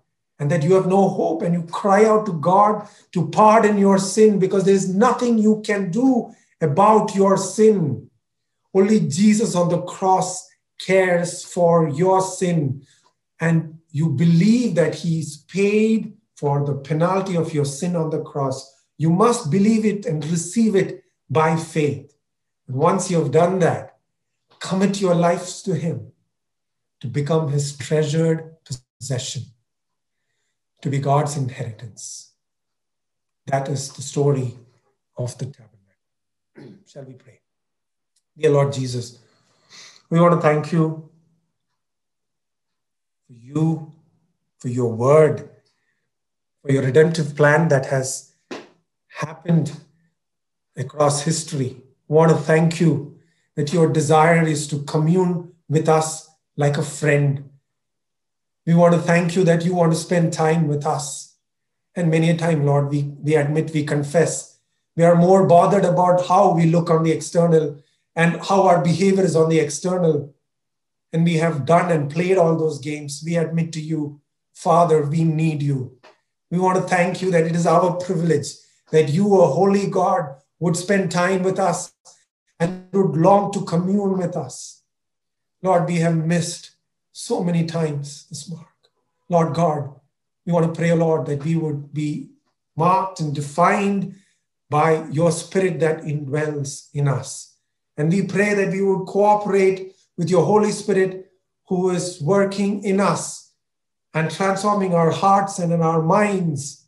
and 0.44 0.52
that 0.52 0.62
you 0.62 0.74
have 0.74 0.88
no 0.88 1.08
hope, 1.08 1.42
and 1.42 1.54
you 1.54 1.64
cry 1.64 2.04
out 2.04 2.26
to 2.26 2.34
God 2.34 2.86
to 3.14 3.30
pardon 3.30 3.78
your 3.78 3.98
sin 3.98 4.40
because 4.40 4.66
there 4.66 4.76
is 4.76 4.94
nothing 4.94 5.38
you 5.38 5.62
can 5.66 5.90
do 5.90 6.36
about 6.60 7.16
your 7.16 7.38
sin. 7.38 8.10
Only 8.74 9.00
Jesus 9.00 9.56
on 9.56 9.70
the 9.70 9.82
cross 9.84 10.46
cares 10.86 11.46
for 11.46 11.88
your 11.88 12.20
sin. 12.20 12.86
And 13.40 13.80
you 13.92 14.10
believe 14.10 14.76
that 14.76 14.96
he's 14.96 15.38
paid 15.38 16.18
for 16.36 16.66
the 16.66 16.76
penalty 16.76 17.38
of 17.38 17.54
your 17.54 17.64
sin 17.64 17.96
on 17.96 18.10
the 18.10 18.22
cross. 18.22 18.84
You 18.98 19.12
must 19.12 19.50
believe 19.50 19.86
it 19.86 20.06
and 20.06 20.26
receive 20.26 20.76
it 20.76 21.06
by 21.30 21.56
faith. 21.56 22.14
And 22.68 22.76
once 22.76 23.10
you 23.10 23.18
have 23.20 23.32
done 23.32 23.60
that, 23.60 23.96
commit 24.60 25.00
your 25.00 25.16
lives 25.16 25.62
to 25.62 25.74
him 25.74 26.12
to 27.00 27.08
become 27.08 27.50
his 27.50 27.78
treasured 27.78 28.58
possession, 28.66 29.44
to 30.84 30.90
be 30.90 31.00
God's 31.00 31.38
inheritance. 31.38 32.34
That 33.48 33.70
is 33.70 33.94
the 33.94 34.02
story 34.02 34.58
of 35.18 35.38
the 35.38 35.46
tabernacle. 35.46 36.78
Shall 36.86 37.06
we 37.06 37.14
pray? 37.14 37.40
Dear 38.38 38.52
Lord 38.52 38.74
Jesus, 38.74 39.20
we 40.10 40.20
want 40.20 40.34
to 40.34 40.42
thank 40.42 40.74
you 40.74 41.10
for 43.26 43.34
you, 43.34 43.94
for 44.60 44.68
your 44.68 44.92
word, 44.92 45.50
for 46.62 46.70
your 46.70 46.84
redemptive 46.84 47.34
plan 47.34 47.70
that 47.70 47.86
has 47.86 48.34
happened 49.08 49.72
across 50.76 51.24
history. 51.24 51.78
We 52.10 52.16
want 52.18 52.32
to 52.32 52.38
thank 52.38 52.82
you 52.82 53.20
that 53.56 53.72
your 53.72 53.88
desire 53.88 54.46
is 54.46 54.68
to 54.68 54.80
commune 54.84 55.54
with 55.70 55.88
us 55.88 56.30
like 56.58 56.78
a 56.78 56.84
friend. 56.84 57.50
We 58.66 58.74
want 58.74 58.94
to 58.94 59.02
thank 59.02 59.36
you 59.36 59.44
that 59.44 59.66
you 59.66 59.74
want 59.76 59.92
to 59.92 59.98
spend 59.98 60.32
time 60.32 60.68
with 60.68 60.86
us. 60.86 61.36
And 61.96 62.10
many 62.10 62.30
a 62.30 62.38
time, 62.38 62.66
Lord, 62.66 62.90
we, 62.90 63.04
we 63.04 63.36
admit, 63.36 63.72
we 63.74 63.86
confess, 63.86 64.58
we 64.96 65.04
are 65.04 65.16
more 65.16 65.48
bothered 65.48 65.86
about 65.86 66.28
how 66.28 66.54
we 66.54 66.66
look 66.66 66.90
on 66.90 67.04
the 67.04 67.12
external 67.12 67.84
and 68.16 68.40
how 68.42 68.64
our 68.64 68.84
behavior 68.84 69.24
is 69.24 69.36
on 69.36 69.50
the 69.50 69.60
external. 69.60 70.34
And 71.12 71.24
we 71.24 71.36
have 71.36 71.66
done 71.66 71.92
and 71.92 72.12
played 72.12 72.38
all 72.38 72.58
those 72.58 72.80
games. 72.80 73.22
We 73.26 73.36
admit 73.36 73.74
to 73.74 73.82
you, 73.82 74.22
Father, 74.54 75.04
we 75.04 75.24
need 75.24 75.62
you. 75.62 75.98
We 76.50 76.60
want 76.60 76.78
to 76.78 76.88
thank 76.88 77.22
you 77.22 77.32
that 77.32 77.46
it 77.46 77.56
is 77.56 77.66
our 77.66 77.96
privilege 77.96 78.48
that 78.92 79.10
you, 79.10 79.42
a 79.42 79.48
holy 79.48 79.88
God, 79.88 80.36
would 80.60 80.78
spend 80.78 81.12
time 81.12 81.42
with 81.42 81.60
us 81.60 81.94
and 82.60 82.88
would 82.94 83.18
long 83.18 83.52
to 83.54 83.66
commune 83.66 84.18
with 84.20 84.38
us. 84.38 84.84
Lord, 85.64 85.88
we 85.88 85.98
have 85.98 86.16
missed 86.16 86.72
so 87.14 87.44
many 87.44 87.66
times 87.66 88.28
this 88.30 88.50
mark. 88.50 88.68
Lord 89.30 89.54
God, 89.54 89.94
we 90.46 90.52
want 90.52 90.66
to 90.66 90.78
pray, 90.78 90.92
Lord, 90.94 91.28
that 91.28 91.46
we 91.46 91.56
would 91.56 91.94
be 91.94 92.32
marked 92.76 93.20
and 93.22 93.34
defined 93.34 94.16
by 94.70 95.08
your 95.10 95.32
spirit 95.32 95.80
that 95.80 96.02
indwells 96.02 96.90
in 96.94 97.08
us. 97.08 97.56
And 97.96 98.12
we 98.12 98.24
pray 98.24 98.56
that 98.56 98.72
we 98.72 98.82
would 98.82 99.06
cooperate 99.06 99.96
with 100.18 100.30
your 100.30 100.44
Holy 100.44 100.72
Spirit 100.72 101.32
who 101.68 101.92
is 101.92 102.20
working 102.20 102.84
in 102.84 103.00
us 103.00 103.54
and 104.14 104.30
transforming 104.30 104.94
our 104.96 105.12
hearts 105.12 105.60
and 105.60 105.72
in 105.72 105.82
our 105.82 106.02
minds, 106.02 106.88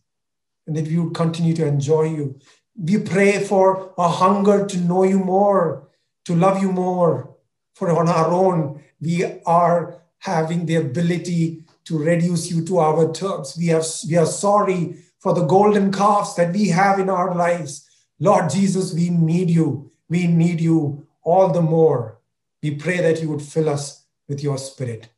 and 0.67 0.75
that 0.75 0.87
we 0.87 0.97
would 0.97 1.13
continue 1.13 1.53
to 1.55 1.65
enjoy 1.65 2.03
you. 2.03 2.39
We 2.75 2.97
pray 2.97 3.43
for 3.43 3.93
a 3.97 4.09
hunger 4.09 4.65
to 4.65 4.77
know 4.79 5.03
you 5.03 5.19
more, 5.19 5.87
to 6.25 6.35
love 6.35 6.61
you 6.61 6.71
more. 6.71 7.35
For 7.75 7.89
on 7.91 8.09
our 8.09 8.31
own, 8.31 8.83
we 8.99 9.23
are 9.45 10.01
having 10.25 10.65
the 10.65 10.75
ability 10.75 11.63
to 11.83 11.99
reduce 11.99 12.49
you 12.49 12.65
to 12.65 12.79
our 12.79 13.13
terms. 13.13 13.55
We, 13.55 13.67
have, 13.67 13.85
we 14.09 14.17
are 14.17 14.25
sorry 14.25 14.97
for 15.19 15.35
the 15.35 15.45
golden 15.45 15.91
calves 15.91 16.35
that 16.35 16.51
we 16.51 16.69
have 16.69 16.99
in 16.99 17.11
our 17.11 17.35
lives. 17.35 17.87
Lord 18.19 18.49
Jesus, 18.49 18.91
we 18.91 19.09
need 19.09 19.51
you. 19.51 19.91
We 20.09 20.25
need 20.25 20.61
you 20.61 21.05
all 21.23 21.51
the 21.51 21.61
more. 21.61 22.17
We 22.63 22.75
pray 22.75 23.01
that 23.01 23.21
you 23.21 23.29
would 23.29 23.41
fill 23.43 23.69
us 23.69 24.03
with 24.27 24.41
your 24.41 24.57
spirit. 24.57 25.09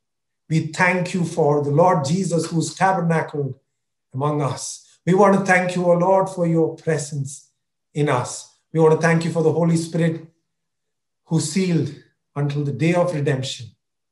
We 0.50 0.68
thank 0.68 1.14
you 1.14 1.24
for 1.24 1.64
the 1.64 1.72
Lord 1.72 2.04
Jesus 2.04 2.48
who's 2.48 2.76
tabernacled 2.76 3.56
among 4.14 4.42
us. 4.42 5.00
We 5.06 5.14
want 5.14 5.40
to 5.40 5.46
thank 5.46 5.74
you, 5.74 5.86
O 5.86 5.94
Lord, 5.94 6.28
for 6.30 6.46
your 6.46 6.76
presence 6.76 7.50
in 7.94 8.10
us. 8.10 8.54
We 8.74 8.82
want 8.82 8.96
to 8.96 9.02
thank 9.02 9.24
you 9.24 9.32
for 9.32 9.42
the 9.42 9.54
Holy 9.54 9.78
Spirit 9.78 10.28
who 11.28 11.40
sealed 11.40 11.96
until 12.36 12.66
the 12.66 12.74
day 12.74 12.94
of 12.94 13.14
redemption. 13.14 13.68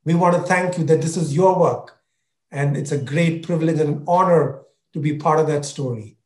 We 0.05 0.13
want 0.13 0.35
to 0.35 0.41
thank 0.41 0.77
you 0.77 0.83
that 0.85 1.01
this 1.01 1.17
is 1.17 1.35
your 1.35 1.59
work, 1.59 1.97
and 2.51 2.77
it's 2.77 2.91
a 2.91 2.97
great 2.97 3.45
privilege 3.45 3.79
and 3.79 3.89
an 3.89 4.03
honor 4.07 4.61
to 4.93 4.99
be 4.99 5.17
part 5.17 5.39
of 5.39 5.47
that 5.47 5.65
story. 5.65 6.17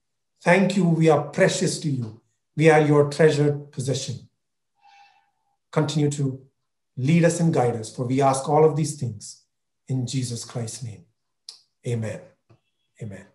Thank 0.43 0.75
you. 0.75 0.87
We 0.87 1.09
are 1.09 1.23
precious 1.23 1.79
to 1.79 1.89
you. 1.89 2.21
We 2.55 2.69
are 2.69 2.81
your 2.81 3.09
treasured 3.09 3.71
possession. 3.71 4.29
Continue 5.71 6.11
to 6.11 6.41
lead 6.97 7.23
us 7.23 7.39
and 7.39 7.53
guide 7.53 7.75
us, 7.75 7.95
for 7.95 8.05
we 8.05 8.21
ask 8.21 8.47
all 8.49 8.65
of 8.65 8.75
these 8.75 8.99
things 8.99 9.43
in 9.87 10.05
Jesus 10.05 10.43
Christ's 10.43 10.83
name. 10.83 11.05
Amen. 11.87 12.19
Amen. 13.01 13.25